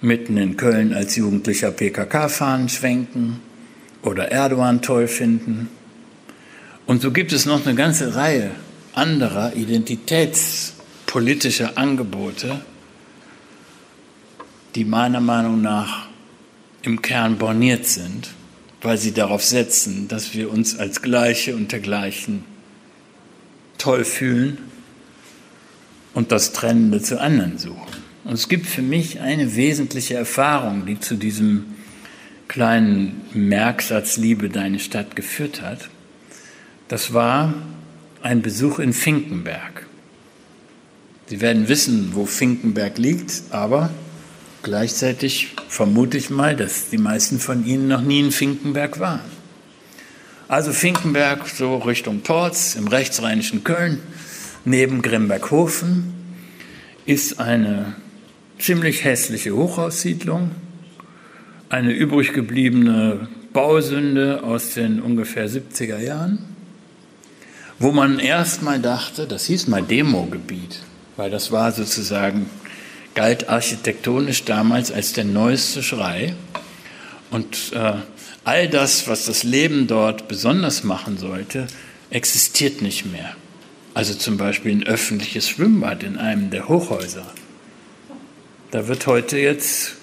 mitten 0.00 0.38
in 0.38 0.56
Köln 0.56 0.94
als 0.94 1.16
Jugendlicher 1.16 1.70
PKK-Fahnen 1.70 2.70
schwenken 2.70 3.40
oder 4.02 4.32
Erdogan 4.32 4.80
toll 4.80 5.08
finden. 5.08 5.68
Und 6.86 7.02
so 7.02 7.10
gibt 7.10 7.32
es 7.32 7.44
noch 7.44 7.66
eine 7.66 7.74
ganze 7.74 8.14
Reihe 8.14 8.52
anderer 8.94 9.54
identitätspolitischer 9.54 11.76
Angebote, 11.76 12.62
die 14.74 14.86
meiner 14.86 15.20
Meinung 15.20 15.60
nach 15.60 16.08
im 16.80 17.02
Kern 17.02 17.36
borniert 17.36 17.84
sind, 17.86 18.30
weil 18.80 18.96
sie 18.96 19.12
darauf 19.12 19.44
setzen, 19.44 20.08
dass 20.08 20.32
wir 20.34 20.50
uns 20.50 20.78
als 20.78 21.02
Gleiche 21.02 21.54
und 21.54 21.70
dergleichen 21.70 22.46
toll 23.76 24.04
fühlen 24.04 24.72
und 26.14 26.32
das 26.32 26.52
Trennende 26.52 27.00
zu 27.02 27.20
anderen 27.20 27.58
suchen. 27.58 28.02
Und 28.24 28.34
es 28.34 28.48
gibt 28.48 28.66
für 28.66 28.82
mich 28.82 29.20
eine 29.20 29.56
wesentliche 29.56 30.14
Erfahrung, 30.14 30.86
die 30.86 31.00
zu 31.00 31.16
diesem 31.16 31.74
kleinen 32.48 33.22
Merksatz 33.32 34.16
Liebe 34.16 34.48
deine 34.48 34.78
Stadt 34.78 35.16
geführt 35.16 35.62
hat. 35.62 35.88
Das 36.88 37.14
war 37.14 37.54
ein 38.22 38.42
Besuch 38.42 38.78
in 38.78 38.92
Finkenberg. 38.92 39.86
Sie 41.26 41.40
werden 41.40 41.68
wissen, 41.68 42.10
wo 42.12 42.26
Finkenberg 42.26 42.98
liegt, 42.98 43.42
aber 43.50 43.90
gleichzeitig 44.62 45.54
vermute 45.68 46.18
ich 46.18 46.28
mal, 46.28 46.54
dass 46.54 46.90
die 46.90 46.98
meisten 46.98 47.40
von 47.40 47.64
Ihnen 47.64 47.88
noch 47.88 48.02
nie 48.02 48.20
in 48.20 48.32
Finkenberg 48.32 49.00
waren. 49.00 49.20
Also 50.48 50.72
Finkenberg 50.72 51.48
so 51.48 51.78
Richtung 51.78 52.22
Torz 52.22 52.74
im 52.74 52.86
rechtsrheinischen 52.86 53.64
Köln, 53.64 54.00
neben 54.64 55.02
Grimberghofen, 55.02 56.12
ist 57.06 57.40
eine 57.40 57.94
ziemlich 58.58 59.04
hässliche 59.04 59.54
Hochhaussiedlung, 59.56 60.50
eine 61.68 61.92
übrig 61.92 62.32
gebliebene 62.32 63.28
Bausünde 63.52 64.44
aus 64.44 64.74
den 64.74 65.00
ungefähr 65.00 65.48
70er 65.48 65.98
Jahren, 65.98 66.38
wo 67.78 67.92
man 67.92 68.18
erst 68.18 68.62
mal 68.62 68.78
dachte, 68.78 69.26
das 69.26 69.46
hieß 69.46 69.66
mal 69.66 69.82
Demogebiet, 69.82 70.80
weil 71.16 71.30
das 71.30 71.50
war 71.50 71.72
sozusagen, 71.72 72.48
galt 73.14 73.48
architektonisch 73.48 74.44
damals 74.44 74.92
als 74.92 75.12
der 75.12 75.24
neueste 75.24 75.82
Schrei. 75.82 76.34
Und 77.30 77.72
äh, 77.74 77.94
all 78.44 78.68
das, 78.68 79.08
was 79.08 79.26
das 79.26 79.42
Leben 79.42 79.86
dort 79.86 80.28
besonders 80.28 80.84
machen 80.84 81.18
sollte, 81.18 81.66
existiert 82.10 82.80
nicht 82.80 83.10
mehr. 83.10 83.36
Also 83.94 84.14
zum 84.14 84.36
Beispiel 84.36 84.72
ein 84.72 84.82
öffentliches 84.82 85.48
Schwimmbad 85.48 86.02
in 86.02 86.16
einem 86.18 86.50
der 86.50 86.68
Hochhäuser 86.68 87.26
da 88.72 88.88
wird 88.88 89.06
heute 89.06 89.38
jetzt, 89.38 89.96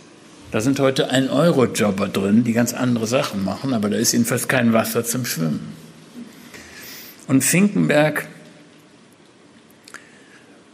da 0.51 0.61
sind 0.61 0.79
heute 0.79 1.09
ein 1.09 1.27
Euro-Jobber 1.27 2.07
drin, 2.07 2.43
die 2.43 2.53
ganz 2.53 2.73
andere 2.73 3.07
Sachen 3.07 3.43
machen, 3.43 3.73
aber 3.73 3.89
da 3.89 3.97
ist 3.97 4.13
jedenfalls 4.13 4.47
kein 4.47 4.73
Wasser 4.73 5.03
zum 5.03 5.25
Schwimmen. 5.25 5.73
Und 7.27 7.43
Finkenberg, 7.43 8.27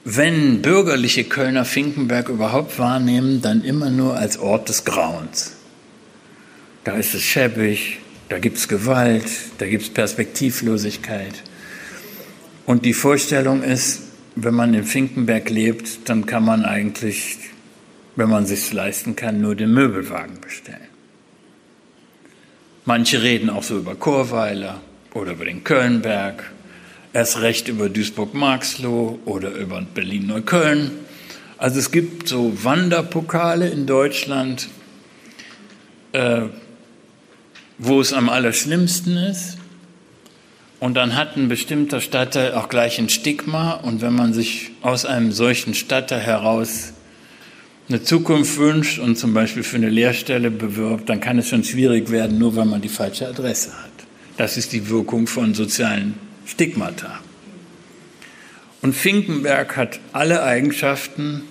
wenn 0.03 0.61
bürgerliche 0.61 1.23
Kölner 1.23 1.63
Finkenberg 1.63 2.27
überhaupt 2.27 2.77
wahrnehmen, 2.79 3.41
dann 3.41 3.63
immer 3.63 3.89
nur 3.89 4.17
als 4.17 4.37
Ort 4.37 4.67
des 4.67 4.83
Grauens. 4.83 5.53
Da 6.83 6.97
ist 6.97 7.15
es 7.15 7.23
schäbig, 7.23 7.99
da 8.27 8.39
gibt 8.39 8.57
es 8.57 8.67
Gewalt, 8.67 9.25
da 9.57 9.67
gibt 9.67 9.83
es 9.83 9.89
Perspektivlosigkeit. 9.89 11.43
Und 12.65 12.85
die 12.85 12.93
Vorstellung 12.93 13.63
ist, 13.63 14.01
wenn 14.35 14.53
man 14.53 14.73
in 14.73 14.83
Finkenberg 14.83 15.49
lebt, 15.49 16.09
dann 16.09 16.25
kann 16.25 16.43
man 16.43 16.65
eigentlich 16.65 17.37
wenn 18.15 18.29
man 18.29 18.45
sich 18.45 18.71
leisten 18.71 19.15
kann, 19.15 19.41
nur 19.41 19.55
den 19.55 19.73
Möbelwagen 19.73 20.39
bestellen. 20.39 20.87
Manche 22.85 23.21
reden 23.21 23.49
auch 23.49 23.63
so 23.63 23.77
über 23.77 23.95
Chorweiler 23.95 24.79
oder 25.13 25.33
über 25.33 25.45
den 25.45 25.63
Kölnberg, 25.63 26.51
erst 27.13 27.41
recht 27.41 27.67
über 27.67 27.89
Duisburg-Marxloh 27.89 29.19
oder 29.25 29.51
über 29.51 29.81
Berlin-Neukölln. 29.81 30.91
Also 31.57 31.79
es 31.79 31.91
gibt 31.91 32.27
so 32.27 32.53
Wanderpokale 32.63 33.69
in 33.69 33.85
Deutschland, 33.85 34.69
äh, 36.11 36.43
wo 37.77 37.99
es 38.01 38.13
am 38.13 38.29
allerschlimmsten 38.29 39.17
ist. 39.17 39.57
Und 40.85 40.93
dann 40.93 41.15
hat 41.15 41.35
ein 41.35 41.47
bestimmter 41.47 41.99
Stadtteil 41.99 42.53
auch 42.53 42.69
gleich 42.69 42.99
ein 42.99 43.09
Stigma. 43.09 43.71
Und 43.71 44.01
wenn 44.01 44.13
man 44.13 44.33
sich 44.33 44.69
aus 44.83 45.03
einem 45.03 45.31
solchen 45.31 45.73
Stadtteil 45.73 46.19
heraus 46.19 46.93
eine 47.89 48.03
Zukunft 48.03 48.59
wünscht 48.59 48.99
und 48.99 49.17
zum 49.17 49.33
Beispiel 49.33 49.63
für 49.63 49.77
eine 49.77 49.89
Lehrstelle 49.89 50.51
bewirbt, 50.51 51.09
dann 51.09 51.21
kann 51.21 51.39
es 51.39 51.49
schon 51.49 51.63
schwierig 51.63 52.11
werden, 52.11 52.37
nur 52.37 52.55
weil 52.55 52.65
man 52.65 52.81
die 52.81 52.89
falsche 52.89 53.27
Adresse 53.27 53.71
hat. 53.71 54.05
Das 54.37 54.57
ist 54.57 54.73
die 54.73 54.87
Wirkung 54.87 55.25
von 55.25 55.55
sozialen 55.55 56.19
Stigmata. 56.45 57.19
Und 58.83 58.93
Finkenberg 58.93 59.77
hat 59.77 59.99
alle 60.13 60.43
Eigenschaften, 60.43 61.41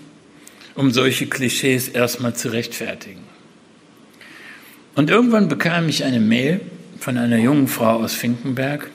um 0.77 0.93
solche 0.93 1.27
Klischees 1.27 1.89
erstmal 1.89 2.37
zu 2.37 2.53
rechtfertigen. 2.53 3.25
Und 4.95 5.11
irgendwann 5.11 5.49
bekam 5.49 5.89
ich 5.89 6.05
eine 6.05 6.21
Mail 6.21 6.61
von 7.01 7.19
einer 7.19 7.39
jungen 7.39 7.67
Frau 7.67 7.97
aus 7.97 8.15
Finkenberg, 8.15 8.93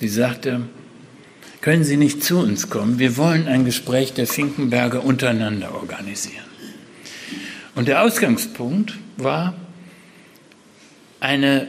die 0.00 0.08
sagte, 0.08 0.62
können 1.60 1.84
Sie 1.84 1.96
nicht 1.96 2.22
zu 2.22 2.38
uns 2.38 2.70
kommen? 2.70 2.98
Wir 2.98 3.16
wollen 3.16 3.48
ein 3.48 3.64
Gespräch 3.64 4.12
der 4.12 4.26
Finkenberger 4.26 5.04
untereinander 5.04 5.74
organisieren. 5.74 6.44
Und 7.74 7.88
der 7.88 8.02
Ausgangspunkt 8.02 8.94
war 9.16 9.54
eine 11.20 11.68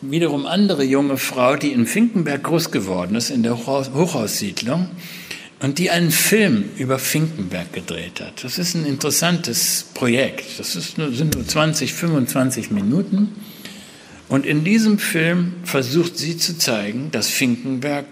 wiederum 0.00 0.46
andere 0.46 0.82
junge 0.84 1.16
Frau, 1.16 1.56
die 1.56 1.72
in 1.72 1.86
Finkenberg 1.86 2.42
groß 2.42 2.70
geworden 2.70 3.14
ist, 3.14 3.30
in 3.30 3.42
der 3.42 3.56
Hochhaussiedlung, 3.66 4.88
und 5.60 5.78
die 5.78 5.90
einen 5.90 6.10
Film 6.10 6.64
über 6.76 6.98
Finkenberg 6.98 7.72
gedreht 7.72 8.20
hat. 8.20 8.42
Das 8.42 8.58
ist 8.58 8.74
ein 8.74 8.84
interessantes 8.84 9.86
Projekt. 9.94 10.58
Das 10.58 10.98
nur, 10.98 11.12
sind 11.12 11.36
nur 11.36 11.46
20, 11.46 11.94
25 11.94 12.72
Minuten. 12.72 13.28
Und 14.32 14.46
in 14.46 14.64
diesem 14.64 14.98
Film 14.98 15.52
versucht 15.62 16.16
sie 16.16 16.38
zu 16.38 16.56
zeigen, 16.56 17.10
dass 17.10 17.28
Finkenberg 17.28 18.06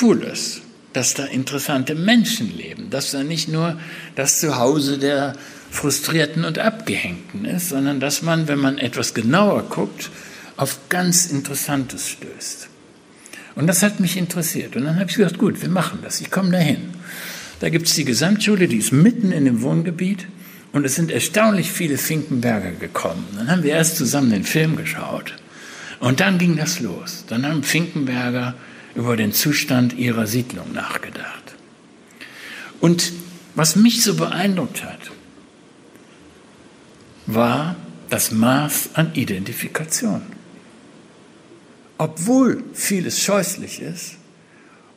cool 0.00 0.22
ist, 0.22 0.60
dass 0.92 1.14
da 1.14 1.24
interessante 1.24 1.96
Menschen 1.96 2.56
leben, 2.56 2.90
dass 2.90 3.10
da 3.10 3.24
nicht 3.24 3.48
nur 3.48 3.76
das 4.14 4.38
Zuhause 4.38 4.98
der 4.98 5.34
Frustrierten 5.72 6.44
und 6.44 6.60
Abgehängten 6.60 7.44
ist, 7.44 7.70
sondern 7.70 7.98
dass 7.98 8.22
man, 8.22 8.46
wenn 8.46 8.60
man 8.60 8.78
etwas 8.78 9.14
genauer 9.14 9.64
guckt, 9.64 10.10
auf 10.56 10.78
ganz 10.90 11.26
Interessantes 11.26 12.08
stößt. 12.08 12.68
Und 13.56 13.66
das 13.66 13.82
hat 13.82 13.98
mich 13.98 14.16
interessiert. 14.16 14.76
Und 14.76 14.84
dann 14.84 15.00
habe 15.00 15.10
ich 15.10 15.16
gesagt, 15.16 15.38
gut, 15.38 15.60
wir 15.60 15.70
machen 15.70 15.98
das. 16.04 16.20
Ich 16.20 16.30
komme 16.30 16.52
dahin. 16.52 16.90
Da 17.58 17.68
gibt 17.68 17.88
es 17.88 17.94
die 17.94 18.04
Gesamtschule, 18.04 18.68
die 18.68 18.76
ist 18.76 18.92
mitten 18.92 19.32
in 19.32 19.44
dem 19.44 19.62
Wohngebiet. 19.62 20.28
Und 20.70 20.86
es 20.86 20.94
sind 20.94 21.10
erstaunlich 21.10 21.72
viele 21.72 21.98
Finkenberger 21.98 22.70
gekommen. 22.70 23.26
Dann 23.36 23.50
haben 23.50 23.64
wir 23.64 23.72
erst 23.72 23.96
zusammen 23.96 24.30
den 24.30 24.44
Film 24.44 24.76
geschaut. 24.76 25.34
Und 26.04 26.20
dann 26.20 26.36
ging 26.36 26.58
das 26.58 26.80
los. 26.80 27.24
Dann 27.28 27.46
haben 27.46 27.62
Finkenberger 27.62 28.52
über 28.94 29.16
den 29.16 29.32
Zustand 29.32 29.94
ihrer 29.94 30.26
Siedlung 30.26 30.70
nachgedacht. 30.74 31.54
Und 32.78 33.14
was 33.54 33.74
mich 33.74 34.02
so 34.02 34.14
beeindruckt 34.14 34.84
hat, 34.84 34.98
war 37.24 37.76
das 38.10 38.32
Maß 38.32 38.90
an 38.92 39.14
Identifikation. 39.14 40.20
Obwohl 41.96 42.62
vieles 42.74 43.22
scheußlich 43.22 43.80
ist 43.80 44.16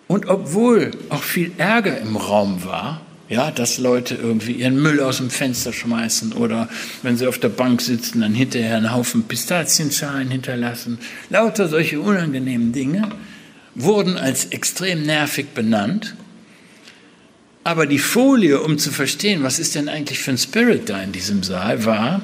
und 0.09 0.25
obwohl 0.25 0.91
auch 1.07 1.23
viel 1.23 1.53
Ärger 1.57 2.01
im 2.01 2.17
Raum 2.17 2.65
war, 2.65 2.99
ja, 3.29 3.51
dass 3.51 3.77
Leute 3.77 4.15
irgendwie 4.15 4.53
ihren 4.53 4.81
Müll 4.81 5.01
aus 5.01 5.17
dem 5.17 5.29
Fenster 5.29 5.73
schmeißen 5.73 6.33
oder 6.33 6.69
wenn 7.01 7.17
sie 7.17 7.27
auf 7.27 7.39
der 7.39 7.49
Bank 7.49 7.81
sitzen, 7.81 8.21
dann 8.21 8.33
hinterher 8.33 8.77
einen 8.77 8.93
Haufen 8.93 9.23
Pistazienschalen 9.23 10.29
hinterlassen. 10.29 10.99
Lauter 11.29 11.67
solche 11.67 11.99
unangenehmen 11.99 12.71
Dinge 12.71 13.09
wurden 13.75 14.17
als 14.17 14.45
extrem 14.45 15.03
nervig 15.03 15.47
benannt 15.53 16.15
Aber 17.63 17.85
die 17.85 17.99
Folie, 17.99 18.61
um 18.61 18.77
zu 18.77 18.91
verstehen, 18.91 19.43
was 19.43 19.59
ist 19.59 19.75
denn 19.75 19.89
eigentlich 19.89 20.19
für 20.19 20.31
ein 20.31 20.37
Spirit 20.37 20.87
da 20.87 21.01
in 21.03 21.11
diesem 21.11 21.43
Saal, 21.43 21.83
war, 21.83 22.21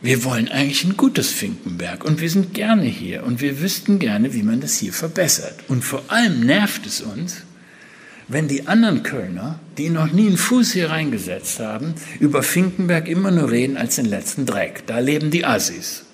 wir 0.00 0.24
wollen 0.24 0.48
eigentlich 0.48 0.82
ein 0.84 0.96
gutes 0.96 1.28
Finkenberg 1.28 2.04
und 2.06 2.22
wir 2.22 2.30
sind 2.30 2.54
gerne 2.54 2.86
hier 2.86 3.22
und 3.24 3.42
wir 3.42 3.60
wüssten 3.60 3.98
gerne, 3.98 4.32
wie 4.32 4.42
man 4.42 4.62
das 4.62 4.78
hier 4.78 4.94
verbessert. 4.94 5.56
Und 5.68 5.84
vor 5.84 6.02
allem 6.08 6.40
nervt 6.40 6.86
es 6.86 7.02
uns, 7.02 7.42
wenn 8.30 8.46
die 8.46 8.68
anderen 8.68 9.02
Kölner, 9.02 9.58
die 9.76 9.90
noch 9.90 10.12
nie 10.12 10.28
einen 10.28 10.36
Fuß 10.36 10.72
hier 10.72 10.90
reingesetzt 10.90 11.58
haben, 11.58 11.94
über 12.20 12.44
Finkenberg 12.44 13.08
immer 13.08 13.32
nur 13.32 13.50
reden 13.50 13.76
als 13.76 13.96
den 13.96 14.04
letzten 14.04 14.46
Dreck. 14.46 14.84
Da 14.86 15.00
leben 15.00 15.32
die 15.32 15.44
Assis. 15.44 16.04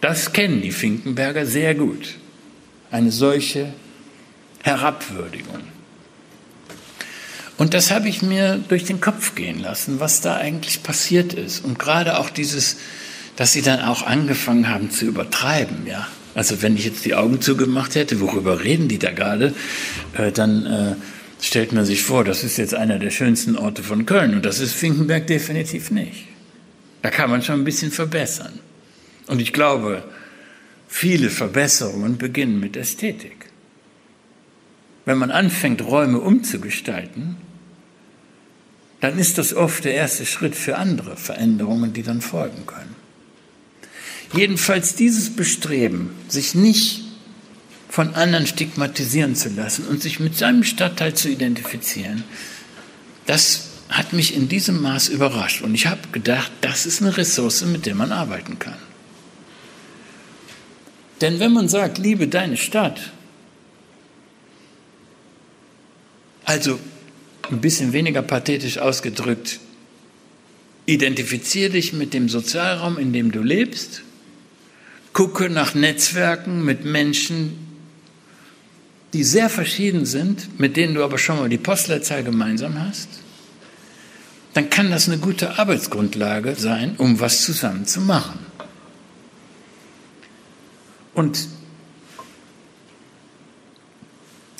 Das 0.00 0.32
kennen 0.32 0.62
die 0.62 0.72
Finkenberger 0.72 1.44
sehr 1.44 1.74
gut. 1.74 2.16
Eine 2.90 3.12
solche 3.12 3.74
Herabwürdigung. 4.62 5.60
Und 7.58 7.74
das 7.74 7.90
habe 7.90 8.08
ich 8.08 8.22
mir 8.22 8.58
durch 8.68 8.84
den 8.84 9.02
Kopf 9.02 9.34
gehen 9.34 9.60
lassen, 9.60 10.00
was 10.00 10.22
da 10.22 10.36
eigentlich 10.36 10.82
passiert 10.82 11.34
ist. 11.34 11.62
Und 11.62 11.78
gerade 11.78 12.18
auch 12.18 12.30
dieses, 12.30 12.78
dass 13.36 13.52
sie 13.52 13.60
dann 13.60 13.82
auch 13.82 14.02
angefangen 14.02 14.70
haben 14.70 14.90
zu 14.90 15.04
übertreiben, 15.04 15.86
ja. 15.86 16.08
Also 16.34 16.62
wenn 16.62 16.76
ich 16.76 16.84
jetzt 16.84 17.04
die 17.04 17.14
Augen 17.14 17.40
zugemacht 17.40 17.94
hätte, 17.94 18.20
worüber 18.20 18.62
reden 18.62 18.88
die 18.88 18.98
da 18.98 19.10
gerade, 19.10 19.54
äh, 20.16 20.30
dann 20.30 20.66
äh, 20.66 20.94
stellt 21.44 21.72
man 21.72 21.84
sich 21.84 22.02
vor, 22.02 22.24
das 22.24 22.44
ist 22.44 22.56
jetzt 22.56 22.74
einer 22.74 22.98
der 22.98 23.10
schönsten 23.10 23.56
Orte 23.56 23.82
von 23.82 24.06
Köln 24.06 24.34
und 24.34 24.44
das 24.44 24.60
ist 24.60 24.72
Finkenberg 24.72 25.26
definitiv 25.26 25.90
nicht. 25.90 26.26
Da 27.02 27.10
kann 27.10 27.30
man 27.30 27.42
schon 27.42 27.60
ein 27.60 27.64
bisschen 27.64 27.90
verbessern. 27.90 28.58
Und 29.26 29.40
ich 29.40 29.52
glaube, 29.52 30.04
viele 30.86 31.30
Verbesserungen 31.30 32.18
beginnen 32.18 32.60
mit 32.60 32.76
Ästhetik. 32.76 33.46
Wenn 35.04 35.18
man 35.18 35.30
anfängt, 35.30 35.82
Räume 35.82 36.20
umzugestalten, 36.20 37.36
dann 39.00 39.18
ist 39.18 39.38
das 39.38 39.54
oft 39.54 39.84
der 39.84 39.94
erste 39.94 40.26
Schritt 40.26 40.54
für 40.54 40.76
andere 40.76 41.16
Veränderungen, 41.16 41.94
die 41.94 42.02
dann 42.02 42.20
folgen 42.20 42.66
können. 42.66 42.94
Jedenfalls 44.32 44.94
dieses 44.94 45.34
Bestreben, 45.34 46.10
sich 46.28 46.54
nicht 46.54 47.02
von 47.88 48.14
anderen 48.14 48.46
stigmatisieren 48.46 49.34
zu 49.34 49.48
lassen 49.48 49.86
und 49.86 50.00
sich 50.00 50.20
mit 50.20 50.36
seinem 50.36 50.62
Stadtteil 50.62 51.14
zu 51.14 51.28
identifizieren, 51.28 52.22
das 53.26 53.70
hat 53.88 54.12
mich 54.12 54.36
in 54.36 54.48
diesem 54.48 54.80
Maß 54.80 55.08
überrascht. 55.08 55.62
Und 55.62 55.74
ich 55.74 55.86
habe 55.86 56.00
gedacht, 56.12 56.52
das 56.60 56.86
ist 56.86 57.02
eine 57.02 57.16
Ressource, 57.16 57.64
mit 57.64 57.86
der 57.86 57.96
man 57.96 58.12
arbeiten 58.12 58.58
kann. 58.58 58.78
Denn 61.20 61.40
wenn 61.40 61.52
man 61.52 61.68
sagt, 61.68 61.98
liebe 61.98 62.28
deine 62.28 62.56
Stadt, 62.56 63.12
also 66.44 66.78
ein 67.50 67.60
bisschen 67.60 67.92
weniger 67.92 68.22
pathetisch 68.22 68.78
ausgedrückt, 68.78 69.58
identifiziere 70.86 71.70
dich 71.70 71.92
mit 71.92 72.14
dem 72.14 72.28
Sozialraum, 72.28 72.96
in 72.96 73.12
dem 73.12 73.32
du 73.32 73.42
lebst, 73.42 74.02
gucke 75.12 75.50
nach 75.50 75.74
Netzwerken 75.74 76.64
mit 76.64 76.84
Menschen, 76.84 77.66
die 79.12 79.24
sehr 79.24 79.50
verschieden 79.50 80.06
sind, 80.06 80.60
mit 80.60 80.76
denen 80.76 80.94
du 80.94 81.02
aber 81.02 81.18
schon 81.18 81.38
mal 81.38 81.48
die 81.48 81.58
Postleitzahl 81.58 82.22
gemeinsam 82.22 82.80
hast, 82.80 83.08
dann 84.54 84.70
kann 84.70 84.90
das 84.90 85.08
eine 85.08 85.18
gute 85.18 85.58
Arbeitsgrundlage 85.58 86.54
sein, 86.56 86.94
um 86.96 87.20
was 87.20 87.44
zusammen 87.44 87.86
zu 87.86 88.00
machen. 88.00 88.38
Und 91.14 91.48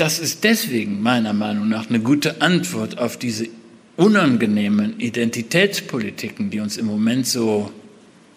Das 0.01 0.19
ist 0.19 0.45
deswegen 0.45 1.03
meiner 1.03 1.35
Meinung 1.35 1.69
nach 1.69 1.91
eine 1.91 2.01
gute 2.01 2.41
Antwort 2.41 2.97
auf 2.97 3.19
diese 3.19 3.49
unangenehmen 3.99 4.99
Identitätspolitiken, 4.99 6.49
die 6.49 6.61
uns 6.61 6.79
im 6.79 6.87
Moment 6.87 7.27
so 7.27 7.71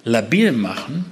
labil 0.04 0.52
machen, 0.52 1.06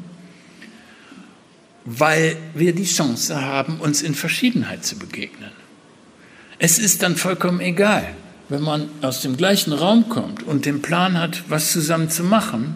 weil 1.86 2.38
wir 2.54 2.74
die 2.74 2.86
Chance 2.86 3.42
haben, 3.42 3.80
uns 3.80 4.02
in 4.02 4.16
Verschiedenheit 4.16 4.86
zu 4.86 4.98
begegnen. 4.98 5.52
Es 6.60 6.78
ist 6.78 7.02
dann 7.02 7.16
vollkommen 7.16 7.60
egal, 7.60 8.08
wenn 8.50 8.62
man 8.62 8.90
aus 9.02 9.22
dem 9.22 9.38
gleichen 9.38 9.74
Raum 9.74 10.10
kommt 10.10 10.44
und 10.44 10.66
den 10.66 10.82
Plan 10.82 11.18
hat, 11.18 11.44
was 11.50 11.72
zusammen 11.72 12.10
zu 12.10 12.24
machen, 12.24 12.76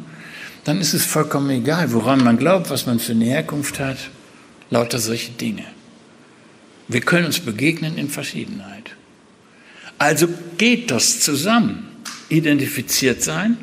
dann 0.64 0.82
ist 0.82 0.94
es 0.94 1.06
vollkommen 1.06 1.50
egal, 1.52 1.92
woran 1.94 2.24
man 2.24 2.38
glaubt, 2.38 2.70
was 2.72 2.88
man 2.88 3.00
für 3.00 3.12
eine 3.12 3.26
Herkunft 3.26 3.80
hat, 3.80 3.98
lauter 4.72 4.98
solche 4.98 5.32
Dinge. 5.32 5.66
Wir 6.88 7.02
können 7.02 7.26
uns 7.26 7.40
begegnen 7.40 7.98
in 7.98 8.10
Verschiedenheit. 8.10 8.96
Also 9.98 10.28
geht 10.58 10.92
das 10.92 11.20
zusammen. 11.20 11.88
Identifiziert 12.30 13.22
sein. 13.22 13.58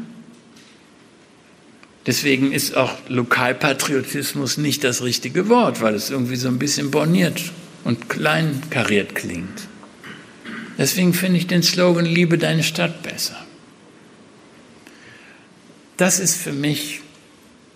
Deswegen 2.07 2.53
ist 2.53 2.77
auch 2.77 2.93
Lokalpatriotismus 3.09 4.57
nicht 4.57 4.83
das 4.83 5.03
richtige 5.03 5.49
Wort, 5.49 5.81
weil 5.81 5.95
es 5.95 6.11
irgendwie 6.11 6.37
so 6.37 6.49
ein 6.49 6.59
bisschen 6.59 6.91
borniert 6.91 7.53
und 7.85 8.09
kleinkariert 8.09 9.15
klingt. 9.15 9.69
Deswegen 10.79 11.15
finde 11.15 11.39
ich 11.39 11.47
den 11.47 11.63
Slogan 11.63 12.05
Liebe 12.07 12.39
deine 12.39 12.65
Stadt 12.65 13.03
besser. 13.03 13.37
Das 15.97 16.19
ist 16.19 16.37
für 16.37 16.53
mich 16.53 17.01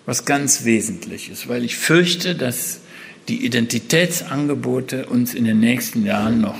was 0.07 0.25
ganz 0.25 0.65
Wesentliches, 0.65 1.49
weil 1.49 1.65
ich 1.65 1.77
fürchte, 1.77 2.35
dass 2.35 2.81
die 3.29 3.45
Identitätsangebote 3.45 5.07
uns 5.07 5.35
in 5.35 5.45
den 5.45 5.61
nächsten 5.61 6.05
Jahren 6.05 6.41
noch 6.41 6.59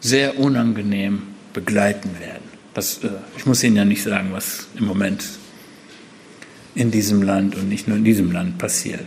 sehr 0.00 0.38
unangenehm 0.38 1.22
begleiten 1.52 2.10
werden. 2.20 2.44
Das, 2.74 3.02
äh, 3.02 3.08
ich 3.36 3.46
muss 3.46 3.62
Ihnen 3.64 3.76
ja 3.76 3.84
nicht 3.84 4.02
sagen, 4.02 4.28
was 4.32 4.68
im 4.76 4.84
Moment 4.84 5.24
in 6.76 6.90
diesem 6.90 7.22
Land 7.22 7.56
und 7.56 7.68
nicht 7.68 7.88
nur 7.88 7.96
in 7.96 8.04
diesem 8.04 8.30
Land 8.30 8.58
passiert. 8.58 9.06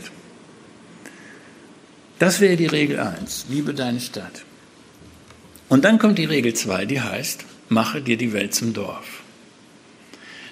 Das 2.17 2.41
wäre 2.41 2.57
die 2.57 2.65
Regel 2.65 2.99
1, 2.99 3.45
liebe 3.49 3.73
deine 3.73 4.01
Stadt. 4.01 4.43
Und 5.69 5.85
dann 5.85 5.99
kommt 5.99 6.17
die 6.17 6.25
Regel 6.25 6.53
2, 6.53 6.85
die 6.85 6.99
heißt, 6.99 7.45
mache 7.69 8.01
dir 8.01 8.17
die 8.17 8.33
Welt 8.33 8.53
zum 8.53 8.73
Dorf. 8.73 9.21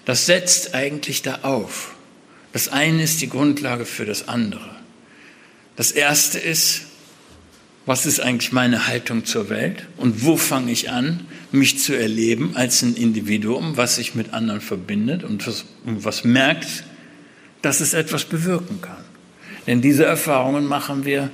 Das 0.06 0.28
setzt 0.28 0.76
eigentlich 0.76 1.24
da 1.24 1.40
auf. 1.42 1.96
Das 2.54 2.70
eine 2.70 3.04
ist 3.04 3.20
die 3.20 3.30
Grundlage 3.30 3.86
für 3.86 4.06
das 4.06 4.30
andere. 4.30 4.70
Das 5.76 5.92
erste 5.92 6.40
ist, 6.40 6.84
was 7.86 8.06
ist 8.06 8.20
eigentlich 8.20 8.52
meine 8.52 8.88
Haltung 8.88 9.26
zur 9.26 9.50
Welt 9.50 9.88
und 9.98 10.24
wo 10.24 10.38
fange 10.38 10.72
ich 10.72 10.92
an, 10.92 11.26
mich 11.52 11.80
zu 11.80 11.94
erleben 11.94 12.52
als 12.56 12.82
ein 12.84 12.96
Individuum, 12.96 13.76
was 13.76 13.96
sich 13.96 14.14
mit 14.14 14.34
anderen 14.34 14.62
verbindet 14.62 15.24
und 15.24 15.48
was, 15.48 15.66
was 15.84 16.24
merkt, 16.24 16.84
dass 17.62 17.80
es 17.80 17.94
etwas 17.94 18.26
bewirken 18.26 18.82
kann. 18.82 19.04
Denn 19.66 19.82
diese 19.82 20.06
Erfahrungen 20.06 20.66
machen 20.66 21.06
wir 21.06 21.30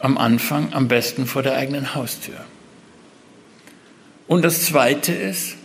am 0.00 0.18
Anfang 0.18 0.72
am 0.72 0.88
besten 0.88 1.26
vor 1.26 1.42
der 1.42 1.56
eigenen 1.56 1.94
Haustür. 1.94 2.44
Und 4.26 4.44
das 4.44 4.64
Zweite 4.64 5.12
ist, 5.12 5.56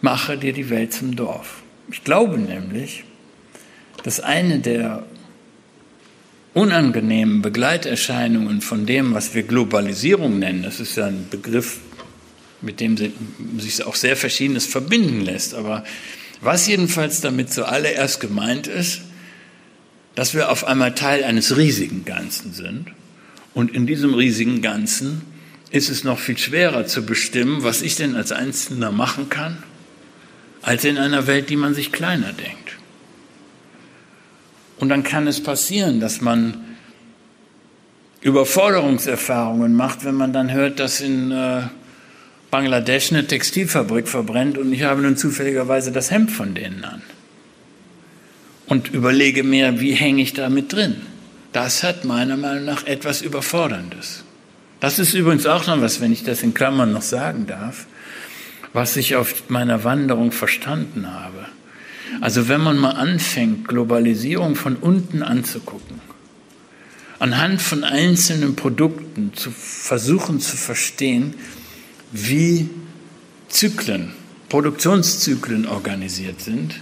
mache 0.00 0.38
dir 0.38 0.52
die 0.52 0.70
Welt 0.70 0.92
zum 0.92 1.16
Dorf. 1.16 1.62
Ich 1.90 2.04
glaube 2.04 2.38
nämlich, 2.38 3.04
dass 4.02 4.20
eine 4.20 4.60
der 4.60 5.04
unangenehmen 6.54 7.42
Begleiterscheinungen 7.42 8.60
von 8.60 8.86
dem, 8.86 9.14
was 9.14 9.34
wir 9.34 9.42
Globalisierung 9.42 10.38
nennen, 10.38 10.62
das 10.62 10.80
ist 10.80 10.96
ja 10.96 11.06
ein 11.06 11.26
Begriff, 11.30 11.80
mit 12.62 12.80
dem 12.80 12.96
sich 13.58 13.84
auch 13.84 13.94
sehr 13.94 14.16
Verschiedenes 14.16 14.64
verbinden 14.64 15.20
lässt, 15.20 15.54
aber 15.54 15.84
was 16.40 16.66
jedenfalls 16.66 17.20
damit 17.20 17.52
zuallererst 17.52 18.20
gemeint 18.20 18.66
ist, 18.66 19.02
dass 20.14 20.34
wir 20.34 20.50
auf 20.50 20.64
einmal 20.64 20.94
Teil 20.94 21.24
eines 21.24 21.56
riesigen 21.56 22.04
Ganzen 22.04 22.52
sind 22.52 22.86
und 23.54 23.74
in 23.74 23.86
diesem 23.86 24.14
riesigen 24.14 24.62
Ganzen 24.62 25.22
ist 25.70 25.88
es 25.90 26.04
noch 26.04 26.18
viel 26.18 26.38
schwerer 26.38 26.86
zu 26.86 27.04
bestimmen, 27.04 27.62
was 27.62 27.82
ich 27.82 27.96
denn 27.96 28.14
als 28.14 28.32
Einzelner 28.32 28.92
machen 28.92 29.28
kann, 29.28 29.62
als 30.62 30.84
in 30.84 30.98
einer 30.98 31.26
Welt, 31.26 31.50
die 31.50 31.56
man 31.56 31.74
sich 31.74 31.92
kleiner 31.92 32.32
denkt. 32.32 32.76
Und 34.78 34.90
dann 34.90 35.02
kann 35.02 35.26
es 35.26 35.42
passieren, 35.42 36.00
dass 36.00 36.20
man 36.20 36.64
Überforderungserfahrungen 38.20 39.74
macht, 39.74 40.04
wenn 40.04 40.14
man 40.14 40.32
dann 40.32 40.52
hört, 40.52 40.80
dass 40.80 41.00
in 41.00 41.30
äh, 41.30 41.62
Bangladesch 42.50 43.10
eine 43.10 43.26
Textilfabrik 43.26 44.08
verbrennt 44.08 44.58
und 44.58 44.72
ich 44.72 44.82
habe 44.82 45.02
nun 45.02 45.16
zufälligerweise 45.16 45.92
das 45.92 46.10
Hemd 46.10 46.30
von 46.30 46.54
denen 46.54 46.84
an. 46.84 47.02
Und 48.66 48.92
überlege 48.92 49.42
mir, 49.42 49.80
wie 49.80 49.92
hänge 49.92 50.22
ich 50.22 50.32
da 50.32 50.48
mit 50.48 50.72
drin? 50.72 50.96
Das 51.52 51.82
hat 51.82 52.04
meiner 52.04 52.36
Meinung 52.36 52.64
nach 52.64 52.86
etwas 52.86 53.22
Überforderndes. 53.22 54.24
Das 54.80 54.98
ist 54.98 55.14
übrigens 55.14 55.46
auch 55.46 55.66
noch 55.66 55.80
was, 55.80 56.00
wenn 56.00 56.12
ich 56.12 56.22
das 56.22 56.42
in 56.42 56.54
Klammern 56.54 56.92
noch 56.92 57.02
sagen 57.02 57.46
darf, 57.46 57.86
was 58.72 58.96
ich 58.96 59.16
auf 59.16 59.48
meiner 59.48 59.84
Wanderung 59.84 60.32
verstanden 60.32 61.12
habe. 61.12 61.46
Also 62.20 62.48
wenn 62.48 62.60
man 62.60 62.76
mal 62.76 62.90
anfängt, 62.90 63.68
Globalisierung 63.68 64.54
von 64.54 64.76
unten 64.76 65.22
anzugucken, 65.22 66.00
anhand 67.18 67.62
von 67.62 67.84
einzelnen 67.84 68.56
Produkten 68.56 69.32
zu 69.34 69.50
versuchen 69.50 70.40
zu 70.40 70.56
verstehen, 70.56 71.34
wie 72.12 72.68
Zyklen, 73.48 74.12
Produktionszyklen 74.48 75.66
organisiert 75.66 76.40
sind, 76.40 76.80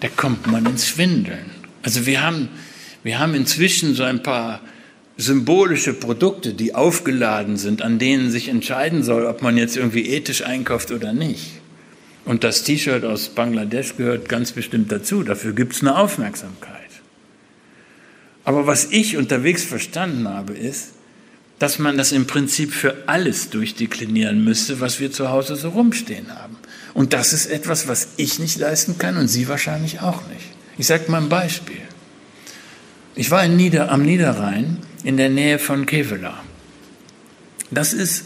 da 0.00 0.08
kommt 0.08 0.46
man 0.46 0.66
ins 0.66 0.88
Schwindeln. 0.88 1.50
Also 1.82 2.06
wir 2.06 2.22
haben, 2.22 2.48
wir 3.02 3.18
haben 3.18 3.34
inzwischen 3.34 3.94
so 3.94 4.02
ein 4.02 4.22
paar 4.22 4.60
symbolische 5.16 5.92
Produkte, 5.92 6.54
die 6.54 6.74
aufgeladen 6.74 7.56
sind, 7.56 7.82
an 7.82 7.98
denen 7.98 8.30
sich 8.30 8.48
entscheiden 8.48 9.02
soll, 9.02 9.26
ob 9.26 9.42
man 9.42 9.56
jetzt 9.56 9.76
irgendwie 9.76 10.08
ethisch 10.08 10.42
einkauft 10.42 10.90
oder 10.90 11.12
nicht. 11.12 11.60
Und 12.24 12.44
das 12.44 12.62
T-Shirt 12.62 13.04
aus 13.04 13.30
Bangladesch 13.30 13.96
gehört 13.96 14.28
ganz 14.28 14.52
bestimmt 14.52 14.90
dazu. 14.92 15.22
Dafür 15.22 15.52
gibt 15.52 15.74
es 15.74 15.80
eine 15.80 15.96
Aufmerksamkeit. 15.96 16.76
Aber 18.44 18.66
was 18.66 18.86
ich 18.90 19.16
unterwegs 19.16 19.64
verstanden 19.64 20.28
habe, 20.28 20.54
ist, 20.54 20.92
dass 21.60 21.78
man 21.78 21.98
das 21.98 22.10
im 22.10 22.26
Prinzip 22.26 22.72
für 22.72 23.04
alles 23.06 23.50
durchdeklinieren 23.50 24.42
müsste, 24.42 24.80
was 24.80 24.98
wir 24.98 25.12
zu 25.12 25.28
Hause 25.28 25.56
so 25.56 25.68
rumstehen 25.68 26.34
haben. 26.34 26.56
Und 26.94 27.12
das 27.12 27.34
ist 27.34 27.46
etwas, 27.46 27.86
was 27.86 28.08
ich 28.16 28.38
nicht 28.38 28.58
leisten 28.58 28.96
kann 28.98 29.18
und 29.18 29.28
Sie 29.28 29.46
wahrscheinlich 29.46 30.00
auch 30.00 30.26
nicht. 30.28 30.46
Ich 30.78 30.86
sage 30.86 31.10
mal 31.10 31.20
ein 31.20 31.28
Beispiel. 31.28 31.82
Ich 33.14 33.30
war 33.30 33.46
Nieder 33.46 33.92
am 33.92 34.02
Niederrhein 34.02 34.78
in 35.04 35.18
der 35.18 35.28
Nähe 35.28 35.58
von 35.58 35.84
Kevela. 35.84 36.42
Das 37.70 37.92
ist 37.92 38.24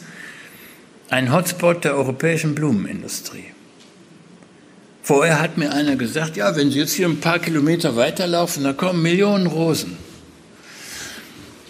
ein 1.11 1.33
Hotspot 1.33 1.85
der 1.85 1.97
europäischen 1.97 2.55
Blumenindustrie. 2.55 3.47
Vorher 5.03 5.41
hat 5.41 5.59
mir 5.59 5.73
einer 5.73 5.97
gesagt, 5.97 6.37
ja, 6.37 6.55
wenn 6.55 6.71
Sie 6.71 6.79
jetzt 6.79 6.95
hier 6.95 7.09
ein 7.09 7.21
paar 7.21 7.41
Kilometer 7.41 7.97
weiterlaufen, 7.97 8.63
da 8.63 8.73
kommen 8.73 9.03
Millionen 9.03 9.49
Rosen. 9.49 9.97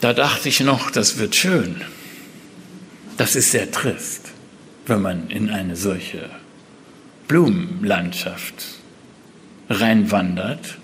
Da 0.04 0.12
dachte 0.12 0.50
ich 0.50 0.60
noch, 0.60 0.90
das 0.90 1.16
wird 1.16 1.34
schön. 1.34 1.80
Das 3.16 3.36
ist 3.36 3.52
sehr 3.52 3.70
trist, 3.70 4.20
wenn 4.84 5.00
man 5.00 5.30
in 5.30 5.48
eine 5.48 5.76
solche 5.76 6.28
Blumenlandschaft 7.26 8.66
reinwandert, 9.70 10.76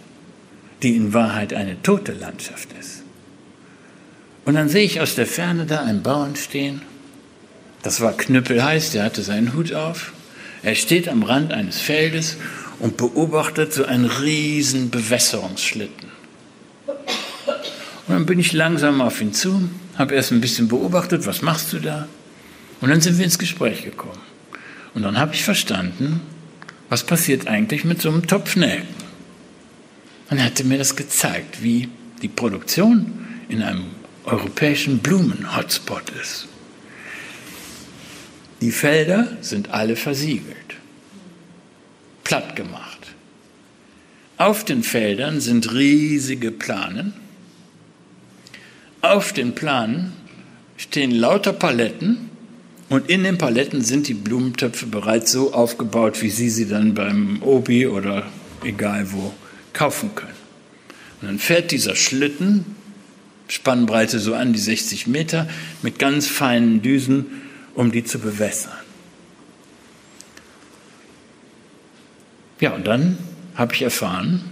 die 0.83 0.97
in 0.97 1.13
Wahrheit 1.13 1.53
eine 1.53 1.83
tote 1.83 2.13
Landschaft 2.13 2.71
ist. 2.81 3.03
Und 4.47 4.55
dann 4.55 4.71
sehe 4.71 4.85
ich 4.87 5.03
aus 5.03 5.17
der 5.17 5.27
Ferne 5.27 5.67
da 5.67 5.83
einen 5.83 6.03
Bauern 6.03 6.35
stehen. 6.35 6.81
Das 7.83 8.01
war 8.01 8.17
Knüppelheiß, 8.17 8.93
der 8.93 9.05
hatte 9.05 9.21
seinen 9.21 9.53
Hut 9.53 9.75
auf. 9.75 10.15
Er 10.63 10.77
steht 10.77 11.11
am 11.11 11.25
Rand 11.25 11.53
eines 11.53 11.79
Feldes 11.79 12.39
und 12.79 12.97
beobachtet 12.97 13.75
so 13.75 13.85
einen 13.85 14.07
riesen 14.07 14.89
Bewässerungsschlitten. 14.89 16.20
Und 18.11 18.17
dann 18.17 18.27
bin 18.27 18.41
ich 18.41 18.53
langsam 18.53 19.01
auf 19.01 19.21
ihn 19.21 19.33
zu, 19.33 19.71
habe 19.97 20.17
erst 20.17 20.33
ein 20.33 20.41
bisschen 20.41 20.67
beobachtet, 20.67 21.27
was 21.27 21.43
machst 21.43 21.73
du 21.73 21.79
da? 21.79 22.09
Und 22.81 22.91
dann 22.91 23.01
sind 23.01 23.19
wir 23.19 23.25
ins 23.25 23.39
Gespräch 23.39 23.85
gekommen. 23.85 24.19
Und 24.95 25.05
dann 25.05 25.17
habe 25.17 25.33
ich 25.33 25.45
verstanden, 25.45 26.21
was 26.89 27.07
passiert 27.07 27.47
eigentlich 27.47 27.85
mit 27.85 28.03
so 28.03 28.09
einem 28.09 28.27
Topf 28.27 28.57
Nelken. 28.57 28.89
Und 30.29 30.39
er 30.39 30.47
hatte 30.47 30.65
mir 30.65 30.77
das 30.77 30.97
gezeigt, 30.97 31.63
wie 31.63 31.89
die 32.21 32.27
Produktion 32.27 33.13
in 33.49 33.63
einem 33.63 33.85
europäischen 34.25 34.99
Blumen-Hotspot 34.99 36.11
ist. 36.21 36.49
Die 38.61 38.73
Felder 38.73 39.39
sind 39.41 39.71
alle 39.71 39.95
versiegelt, 39.95 40.57
platt 42.25 42.57
gemacht. 42.57 43.15
Auf 44.37 44.65
den 44.65 44.83
Feldern 44.83 45.41
sind 45.41 45.73
riesige 45.73 46.51
Planen. 46.51 47.20
Auf 49.03 49.33
den 49.33 49.55
Planen 49.55 50.13
stehen 50.77 51.11
lauter 51.11 51.53
Paletten 51.53 52.31
und 52.89 53.09
in 53.09 53.25
den 53.25 53.39
Paletten 53.39 53.83
sind 53.83 54.09
die 54.09 54.15
Blumentöpfe 54.15 54.87
bereits 54.87 55.33
so 55.33 55.55
aufgebaut, 55.55 56.21
wie 56.23 56.31
Sie 56.31 56.51
sie 56.51 56.69
dann 56.69 56.95
beim 56.95 57.43
Obi 57.43 57.87
oder 57.87 58.27
egal 58.65 59.13
wo 59.13 59.33
kaufen 59.73 60.15
können. 60.15 60.35
Und 61.21 61.29
dann 61.29 61.39
fährt 61.39 61.71
dieser 61.71 61.97
Schlitten, 61.97 62.65
Spannbreite 63.49 64.19
so 64.19 64.35
an 64.35 64.53
die 64.53 64.59
60 64.59 65.07
Meter, 65.07 65.49
mit 65.83 65.99
ganz 65.99 66.27
feinen 66.27 66.83
Düsen 66.83 67.27
um 67.75 67.93
die 67.93 68.05
zu 68.05 68.19
bewässern. 68.19 68.73
Ja, 72.61 72.75
und 72.75 72.87
dann 72.87 73.17
habe 73.55 73.75
ich 73.75 73.83
erfahren, 73.83 74.43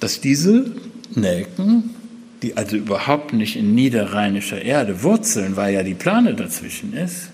dass 0.00 0.20
diese 0.20 0.72
Nelken, 1.14 1.94
die 2.42 2.56
also 2.56 2.76
überhaupt 2.76 3.32
nicht 3.32 3.56
in 3.56 3.74
niederrheinischer 3.74 4.62
Erde 4.62 5.02
wurzeln, 5.02 5.56
weil 5.56 5.74
ja 5.74 5.82
die 5.82 5.94
Plane 5.94 6.34
dazwischen 6.34 6.92
ist, 6.92 7.30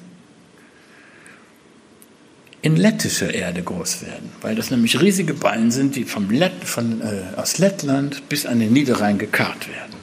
in 2.62 2.76
lettischer 2.76 3.34
Erde 3.34 3.62
groß 3.62 4.02
werden, 4.02 4.30
weil 4.40 4.54
das 4.54 4.70
nämlich 4.70 4.98
riesige 4.98 5.34
Ballen 5.34 5.70
sind, 5.70 5.96
die 5.96 6.04
vom 6.04 6.30
Lett, 6.30 6.64
von, 6.64 7.02
äh, 7.02 7.36
aus 7.36 7.58
Lettland 7.58 8.26
bis 8.30 8.46
an 8.46 8.58
den 8.58 8.72
Niederrhein 8.72 9.18
gekarrt 9.18 9.68
werden. 9.68 9.94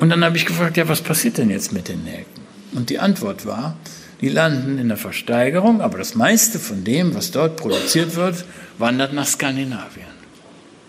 Und 0.00 0.08
dann 0.08 0.24
habe 0.24 0.36
ich 0.36 0.46
gefragt, 0.46 0.76
ja, 0.76 0.88
was 0.88 1.00
passiert 1.00 1.38
denn 1.38 1.50
jetzt 1.50 1.72
mit 1.72 1.86
den 1.86 2.02
Nelken? 2.02 2.42
Und 2.72 2.90
die 2.90 2.98
Antwort 2.98 3.46
war, 3.46 3.76
die 4.20 4.28
landen 4.28 4.78
in 4.78 4.88
der 4.88 4.96
Versteigerung, 4.96 5.80
aber 5.80 5.98
das 5.98 6.16
meiste 6.16 6.58
von 6.58 6.82
dem, 6.82 7.14
was 7.14 7.30
dort 7.30 7.56
produziert 7.56 8.16
wird, 8.16 8.44
wandert 8.78 9.12
nach 9.12 9.26
Skandinavien. 9.26 10.06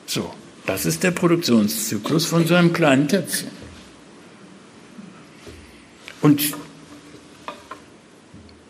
So, 0.07 0.33
das 0.65 0.85
ist 0.85 1.03
der 1.03 1.11
Produktionszyklus 1.11 2.25
von 2.25 2.45
so 2.45 2.55
einem 2.55 2.73
kleinen 2.73 3.07
Töpfchen. 3.07 3.49
Und 6.21 6.53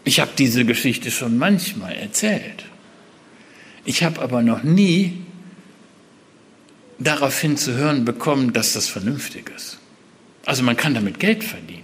ich 0.03 0.19
habe 0.19 0.31
diese 0.37 0.65
Geschichte 0.65 1.11
schon 1.11 1.37
manchmal 1.37 1.93
erzählt. 1.93 2.65
Ich 3.85 4.03
habe 4.03 4.21
aber 4.21 4.41
noch 4.41 4.63
nie 4.63 5.21
daraufhin 6.99 7.57
zu 7.57 7.73
hören 7.73 8.05
bekommen, 8.05 8.53
dass 8.53 8.73
das 8.73 8.87
vernünftig 8.87 9.51
ist. 9.55 9.79
Also 10.45 10.63
man 10.63 10.77
kann 10.77 10.93
damit 10.93 11.19
Geld 11.19 11.43
verdienen. 11.43 11.83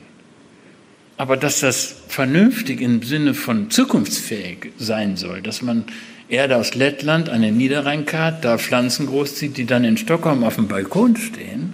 Aber 1.18 1.36
dass 1.36 1.62
das 1.62 1.96
vernünftig 2.08 2.80
im 2.80 3.02
Sinne 3.02 3.34
von 3.34 3.72
zukunftsfähig 3.72 4.72
sein 4.78 5.18
soll, 5.18 5.42
dass 5.42 5.62
man 5.62 5.86
Erde 6.30 6.58
aus 6.58 6.76
Lettland 6.76 7.30
an 7.30 7.42
den 7.42 7.58
Niederrhein 7.58 8.06
karrt, 8.06 8.44
da 8.44 8.58
Pflanzen 8.58 9.08
großzieht, 9.08 9.56
die 9.58 9.66
dann 9.66 9.86
in 9.86 9.98
Stockholm 9.98 10.44
auf 10.44 10.56
dem 10.56 10.68
Balkon 10.68 11.16
stehen, 11.16 11.74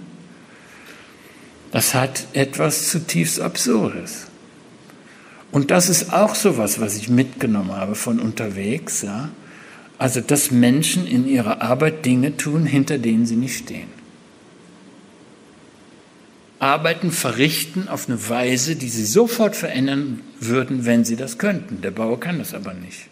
das 1.72 1.92
hat 1.92 2.26
etwas 2.34 2.88
zutiefst 2.88 3.40
Absurdes. 3.40 4.28
Und 5.50 5.72
das 5.72 5.88
ist 5.88 6.12
auch 6.12 6.36
so 6.36 6.56
was, 6.56 6.80
was 6.80 6.96
ich 6.96 7.08
mitgenommen 7.08 7.72
habe 7.72 7.96
von 7.96 8.20
unterwegs, 8.20 9.02
ja. 9.02 9.30
Also, 9.98 10.20
dass 10.20 10.50
Menschen 10.50 11.06
in 11.06 11.26
ihrer 11.26 11.62
Arbeit 11.62 12.04
Dinge 12.04 12.36
tun, 12.36 12.66
hinter 12.66 12.98
denen 12.98 13.26
sie 13.26 13.36
nicht 13.36 13.58
stehen. 13.58 13.88
Arbeiten 16.58 17.10
verrichten 17.10 17.88
auf 17.88 18.08
eine 18.08 18.28
Weise, 18.28 18.74
die 18.74 18.88
sie 18.88 19.04
sofort 19.04 19.54
verändern 19.54 20.20
würden, 20.40 20.86
wenn 20.86 21.04
sie 21.04 21.16
das 21.16 21.38
könnten. 21.38 21.80
Der 21.82 21.90
Bauer 21.90 22.18
kann 22.18 22.38
das 22.38 22.54
aber 22.54 22.74
nicht. 22.74 23.08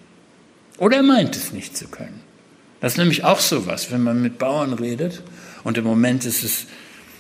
Oder 0.78 0.98
er 0.98 1.02
meint 1.02 1.36
es 1.36 1.52
nicht 1.52 1.76
zu 1.76 1.88
können. 1.88 2.20
Das 2.80 2.94
ist 2.94 2.98
nämlich 2.98 3.24
auch 3.24 3.40
so 3.40 3.66
was, 3.66 3.92
wenn 3.92 4.02
man 4.02 4.20
mit 4.20 4.38
Bauern 4.38 4.72
redet. 4.72 5.22
Und 5.64 5.78
im 5.78 5.84
Moment 5.84 6.24
ist 6.24 6.42
es 6.42 6.66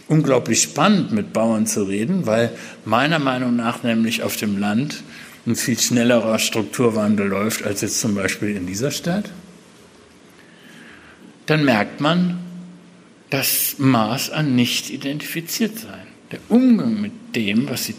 unglaublich 0.08 0.62
spannend, 0.62 1.12
mit 1.12 1.32
Bauern 1.32 1.66
zu 1.66 1.84
reden, 1.84 2.26
weil 2.26 2.50
meiner 2.84 3.18
Meinung 3.18 3.54
nach 3.56 3.82
nämlich 3.82 4.22
auf 4.22 4.36
dem 4.36 4.58
Land 4.58 5.02
ein 5.46 5.56
viel 5.56 5.78
schnellerer 5.78 6.38
Strukturwandel 6.38 7.26
läuft 7.26 7.64
als 7.64 7.80
jetzt 7.80 8.00
zum 8.00 8.14
Beispiel 8.14 8.56
in 8.56 8.66
dieser 8.66 8.90
Stadt. 8.90 9.30
Dann 11.46 11.64
merkt 11.64 12.00
man 12.00 12.38
das 13.30 13.76
Maß 13.78 14.30
an 14.30 14.54
nicht 14.54 14.90
identifiziert 14.90 15.78
sein 15.78 16.12
der 16.32 16.40
Umgang 16.48 17.00
mit 17.00 17.12
dem, 17.36 17.68
was 17.68 17.84
sie 17.84 17.94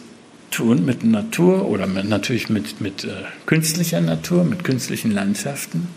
tun, 0.53 0.85
mit 0.85 1.03
Natur 1.03 1.67
oder 1.67 1.87
mit, 1.87 2.07
natürlich 2.07 2.49
mit, 2.49 2.79
mit 2.79 3.03
äh, 3.03 3.09
künstlicher 3.45 4.01
Natur, 4.01 4.43
mit 4.43 4.63
künstlichen 4.63 5.11
Landschaften, 5.11 5.87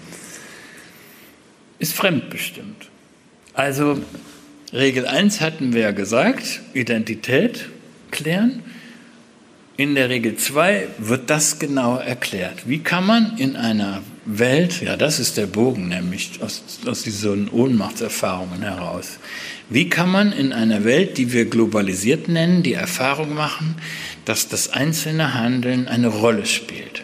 ist 1.78 1.94
fremdbestimmt. 1.94 2.88
Also 3.54 3.98
Regel 4.72 5.06
1 5.06 5.40
hatten 5.40 5.72
wir 5.72 5.82
ja 5.82 5.90
gesagt, 5.92 6.60
Identität 6.74 7.68
klären. 8.10 8.62
In 9.76 9.94
der 9.94 10.08
Regel 10.08 10.36
2 10.36 10.88
wird 10.98 11.28
das 11.28 11.58
genau 11.58 11.98
erklärt. 11.98 12.66
Wie 12.66 12.78
kann 12.78 13.06
man 13.06 13.36
in 13.36 13.56
einer 13.56 14.02
Welt, 14.24 14.80
ja 14.82 14.96
das 14.96 15.20
ist 15.20 15.36
der 15.36 15.46
Bogen 15.46 15.88
nämlich 15.88 16.40
aus, 16.42 16.62
aus 16.86 17.02
diesen 17.02 17.48
Ohnmachtserfahrungen 17.48 18.62
heraus, 18.62 19.18
wie 19.68 19.88
kann 19.88 20.10
man 20.10 20.32
in 20.32 20.52
einer 20.52 20.84
Welt, 20.84 21.18
die 21.18 21.32
wir 21.32 21.44
globalisiert 21.44 22.28
nennen, 22.28 22.62
die 22.62 22.72
Erfahrung 22.72 23.34
machen, 23.34 23.76
dass 24.26 24.48
das 24.48 24.68
einzelne 24.68 25.32
Handeln 25.32 25.88
eine 25.88 26.08
Rolle 26.08 26.44
spielt? 26.44 27.02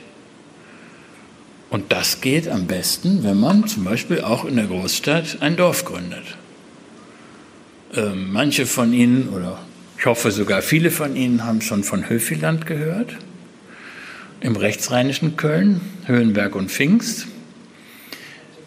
Und 1.70 1.90
das 1.90 2.20
geht 2.20 2.48
am 2.48 2.66
besten, 2.66 3.24
wenn 3.24 3.40
man 3.40 3.66
zum 3.66 3.84
Beispiel 3.84 4.20
auch 4.20 4.44
in 4.44 4.56
der 4.56 4.66
Großstadt 4.66 5.38
ein 5.40 5.56
Dorf 5.56 5.86
gründet. 5.86 6.36
Ähm, 7.94 8.30
manche 8.30 8.66
von 8.66 8.92
Ihnen 8.92 9.30
oder 9.30 9.58
Ich 9.98 10.04
hoffe 10.04 10.30
sogar, 10.32 10.60
viele 10.60 10.90
von 10.90 11.16
Ihnen 11.16 11.44
haben 11.44 11.62
schon 11.62 11.82
von 11.82 12.10
Höfiland 12.10 12.66
gehört, 12.66 13.16
im 14.40 14.56
rechtsrheinischen 14.56 15.36
Köln, 15.38 15.80
Höhenberg 16.04 16.56
und 16.56 16.70
Pfingst. 16.70 17.26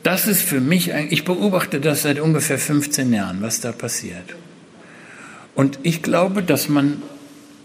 Das 0.01 0.27
ist 0.27 0.41
für 0.41 0.59
mich, 0.59 0.91
ich 1.09 1.25
beobachte 1.25 1.79
das 1.79 2.03
seit 2.03 2.19
ungefähr 2.19 2.57
15 2.57 3.13
Jahren, 3.13 3.41
was 3.41 3.59
da 3.59 3.71
passiert. 3.71 4.35
Und 5.53 5.77
ich 5.83 6.01
glaube, 6.01 6.41
dass 6.41 6.69
man 6.69 7.03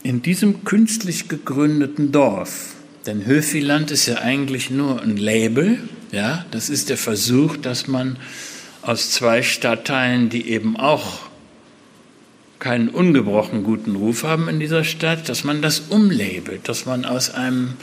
in 0.03 0.23
diesem 0.23 0.65
künstlich 0.65 1.29
gegründeten 1.29 2.13
Dorf, 2.13 2.75
denn 3.07 3.27
Höfiland 3.27 3.91
ist 3.91 4.07
ja 4.07 4.19
eigentlich 4.19 4.71
nur 4.71 5.03
ein 5.03 5.17
Label, 5.17 5.79
ja, 6.13 6.45
das 6.51 6.69
ist 6.69 6.89
der 6.89 6.97
Versuch, 6.97 7.57
dass 7.57 7.87
man 7.87 8.17
aus 8.83 9.11
zwei 9.11 9.43
Stadtteilen, 9.43 10.29
die 10.29 10.49
eben 10.49 10.77
auch 10.77 11.21
keinen 12.59 12.89
ungebrochen 12.89 13.63
guten 13.65 13.97
Ruf 13.97 14.23
haben 14.25 14.49
in 14.49 14.61
dieser 14.61 14.85
Stadt, 14.85 15.29
dass 15.29 15.45
man 15.45 15.63
das 15.63 15.81
umlabelt, 15.81 16.69
dass 16.69 16.87
man 16.87 17.05
aus 17.05 17.31
einem 17.31 17.75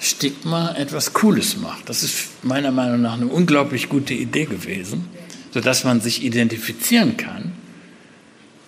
Stigma 0.00 0.74
etwas 0.74 1.12
Cooles 1.12 1.56
macht. 1.56 1.88
Das 1.88 2.02
ist 2.02 2.28
meiner 2.42 2.72
Meinung 2.72 3.00
nach 3.00 3.14
eine 3.14 3.26
unglaublich 3.26 3.88
gute 3.88 4.12
Idee 4.12 4.46
gewesen, 4.46 5.08
sodass 5.52 5.84
man 5.84 6.00
sich 6.00 6.24
identifizieren 6.24 7.16
kann 7.16 7.52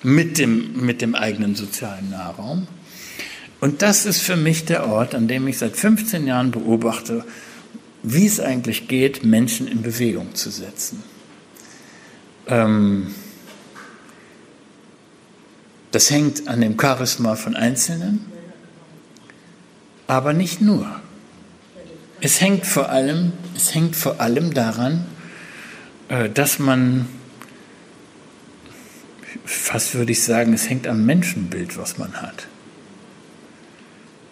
mit 0.03 0.39
dem, 0.39 0.85
mit 0.85 1.03
dem 1.03 1.15
eigenen 1.15 1.57
sozialen 1.57 2.11
Nahraum. 2.11 2.69
Und 3.61 3.83
das 3.83 4.07
ist 4.07 4.21
für 4.21 4.37
mich 4.37 4.65
der 4.65 4.87
Ort, 4.89 5.15
an 5.15 5.29
dem 5.29 5.49
ich 5.49 5.59
seit 5.59 5.77
15 5.77 6.27
Jahren 6.27 6.51
beobachte, 6.51 7.25
wie 8.03 8.27
es 8.27 8.39
eigentlich 8.39 8.89
geht, 8.89 9.25
Menschen 9.25 9.67
in 9.67 9.83
Bewegung 9.83 10.35
zu 10.35 10.51
setzen. 10.51 11.03
Ähm, 12.47 13.15
das 15.91 16.11
hängt 16.11 16.47
an 16.47 16.61
dem 16.61 16.79
Charisma 16.79 17.37
von 17.37 17.57
Einzelnen, 17.57 18.27
aber 20.07 20.33
nicht 20.33 20.61
nur. 20.61 21.01
Es 22.21 22.41
hängt 22.41 22.67
vor 22.67 22.91
allem, 22.91 23.33
es 23.57 23.75
hängt 23.75 23.97
vor 23.97 24.21
allem 24.21 24.55
daran, 24.55 25.07
äh, 26.09 26.29
dass 26.29 26.59
man, 26.59 27.07
fast 29.45 29.95
würde 29.95 30.13
ich 30.13 30.23
sagen, 30.23 30.53
es 30.53 30.69
hängt 30.69 30.87
am 30.87 31.05
Menschenbild, 31.05 31.77
was 31.77 31.99
man 31.99 32.21
hat. 32.21 32.47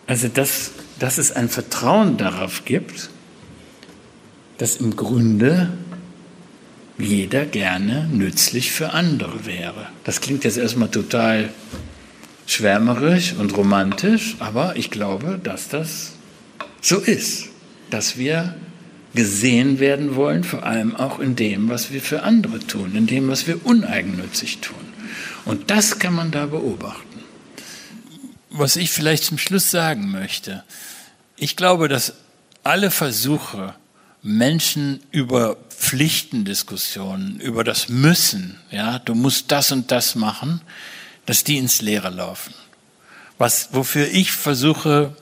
Also, 0.07 0.29
dass, 0.29 0.73
dass 0.99 1.19
es 1.19 1.33
ein 1.33 1.49
Vertrauen 1.49 2.17
darauf 2.17 2.65
gibt, 2.65 3.11
dass 4.59 4.77
im 4.77 4.97
Grunde 4.97 5.71
jeder 6.99 7.45
gerne 7.45 8.09
nützlich 8.13 8.71
für 8.71 8.93
andere 8.93 9.47
wäre. 9.47 9.89
Das 10.05 10.21
klingt 10.21 10.45
jetzt 10.45 10.59
erstmal 10.59 10.91
total 10.91 11.51
schwärmerisch 12.47 13.35
und 13.39 13.57
romantisch, 13.57 14.37
aber 14.39 14.77
ich 14.77 14.91
glaube, 14.91 15.41
dass 15.43 15.69
das 15.69 16.13
so 16.81 16.99
ist, 16.99 17.49
dass 17.91 18.17
wir 18.19 18.55
gesehen 19.15 19.79
werden 19.79 20.17
wollen, 20.17 20.45
vor 20.45 20.65
allem 20.65 20.95
auch 20.95 21.19
in 21.19 21.37
dem, 21.37 21.69
was 21.69 21.93
wir 21.93 22.01
für 22.01 22.23
andere 22.23 22.59
tun, 22.59 22.95
in 22.95 23.07
dem, 23.07 23.29
was 23.29 23.47
wir 23.47 23.65
uneigennützig 23.65 24.59
tun. 24.59 24.77
Und 25.45 25.71
das 25.71 25.99
kann 25.99 26.15
man 26.15 26.31
da 26.31 26.47
beobachten. 26.47 27.14
Was 28.57 28.77
ich 28.77 28.93
vielleicht 28.93 29.25
zum 29.25 29.37
Schluss 29.37 29.73
sagen 29.73 30.13
möchte, 30.13 30.63
ich 31.37 31.57
glaube, 31.57 31.89
dass 31.89 32.15
alle 32.63 32.93
Versuche, 32.93 33.75
Menschen 34.23 35.01
über 35.11 35.57
Pflichtendiskussionen, 35.71 37.41
über 37.41 37.65
das 37.65 37.89
Müssen, 37.89 38.61
ja, 38.71 39.01
du 39.01 39.17
musst 39.17 39.51
das 39.51 39.73
und 39.73 39.91
das 39.91 40.15
machen, 40.15 40.61
dass 41.27 41.43
die 41.43 41.59
ins 41.59 41.83
Leere 41.83 42.11
laufen. 42.11 42.55
Was, 43.39 43.71
wofür 43.73 44.07
ich 44.07 44.31
versuche 44.31 45.17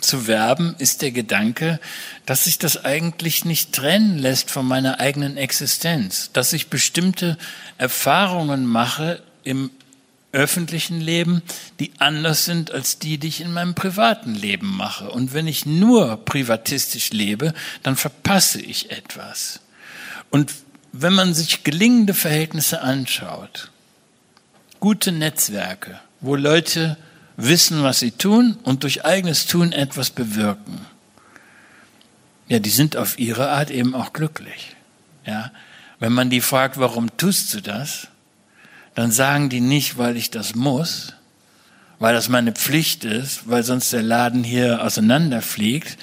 zu 0.00 0.26
werben, 0.26 0.74
ist 0.78 1.02
der 1.02 1.12
Gedanke, 1.12 1.78
dass 2.26 2.44
sich 2.44 2.58
das 2.58 2.84
eigentlich 2.84 3.44
nicht 3.44 3.72
trennen 3.72 4.18
lässt 4.18 4.50
von 4.50 4.66
meiner 4.66 4.98
eigenen 4.98 5.36
Existenz, 5.36 6.32
dass 6.32 6.52
ich 6.52 6.66
bestimmte 6.66 7.38
Erfahrungen 7.78 8.66
mache 8.66 9.22
im 9.44 9.70
öffentlichen 10.32 11.00
Leben, 11.00 11.42
die 11.80 11.92
anders 11.98 12.44
sind 12.44 12.70
als 12.70 12.98
die, 12.98 13.18
die 13.18 13.28
ich 13.28 13.40
in 13.40 13.52
meinem 13.52 13.74
privaten 13.74 14.34
Leben 14.34 14.76
mache. 14.76 15.10
Und 15.10 15.34
wenn 15.34 15.48
ich 15.48 15.66
nur 15.66 16.24
privatistisch 16.24 17.10
lebe, 17.10 17.52
dann 17.82 17.96
verpasse 17.96 18.60
ich 18.60 18.90
etwas. 18.90 19.60
Und 20.30 20.52
wenn 20.92 21.12
man 21.12 21.34
sich 21.34 21.64
gelingende 21.64 22.14
Verhältnisse 22.14 22.80
anschaut, 22.80 23.70
gute 24.78 25.12
Netzwerke, 25.12 26.00
wo 26.20 26.36
Leute 26.36 26.96
wissen, 27.36 27.82
was 27.82 28.00
sie 28.00 28.12
tun 28.12 28.56
und 28.62 28.82
durch 28.84 29.04
eigenes 29.04 29.46
Tun 29.46 29.72
etwas 29.72 30.10
bewirken, 30.10 30.86
ja, 32.48 32.58
die 32.58 32.70
sind 32.70 32.96
auf 32.96 33.18
ihre 33.18 33.50
Art 33.50 33.70
eben 33.70 33.94
auch 33.94 34.12
glücklich. 34.12 34.74
Ja, 35.24 35.52
wenn 36.00 36.12
man 36.12 36.30
die 36.30 36.40
fragt, 36.40 36.78
warum 36.78 37.16
tust 37.16 37.54
du 37.54 37.60
das? 37.60 38.08
Dann 38.94 39.12
sagen 39.12 39.48
die 39.48 39.60
nicht, 39.60 39.98
weil 39.98 40.16
ich 40.16 40.30
das 40.30 40.54
muss, 40.54 41.14
weil 41.98 42.14
das 42.14 42.28
meine 42.28 42.52
Pflicht 42.52 43.04
ist, 43.04 43.48
weil 43.48 43.62
sonst 43.62 43.92
der 43.92 44.02
Laden 44.02 44.42
hier 44.42 44.82
auseinanderfliegt, 44.82 45.98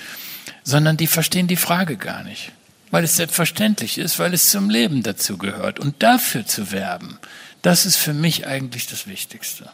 sondern 0.64 0.98
die 0.98 1.08
verstehen 1.08 1.48
die 1.48 1.56
Frage 1.56 1.98
gar 1.98 2.24
nicht, 2.24 2.52
weil 2.92 3.04
es 3.04 3.16
selbstverständlich 3.16 3.98
ist, 3.98 4.20
weil 4.20 4.34
es 4.34 4.50
zum 4.50 4.70
Leben 4.70 5.04
dazu 5.04 5.38
gehört. 5.38 5.80
Und 5.80 6.04
dafür 6.04 6.46
zu 6.46 6.72
werben, 6.72 7.18
das 7.62 7.86
ist 7.86 7.98
für 7.98 8.14
mich 8.14 8.48
eigentlich 8.48 8.88
das 8.88 9.08
Wichtigste. 9.08 9.70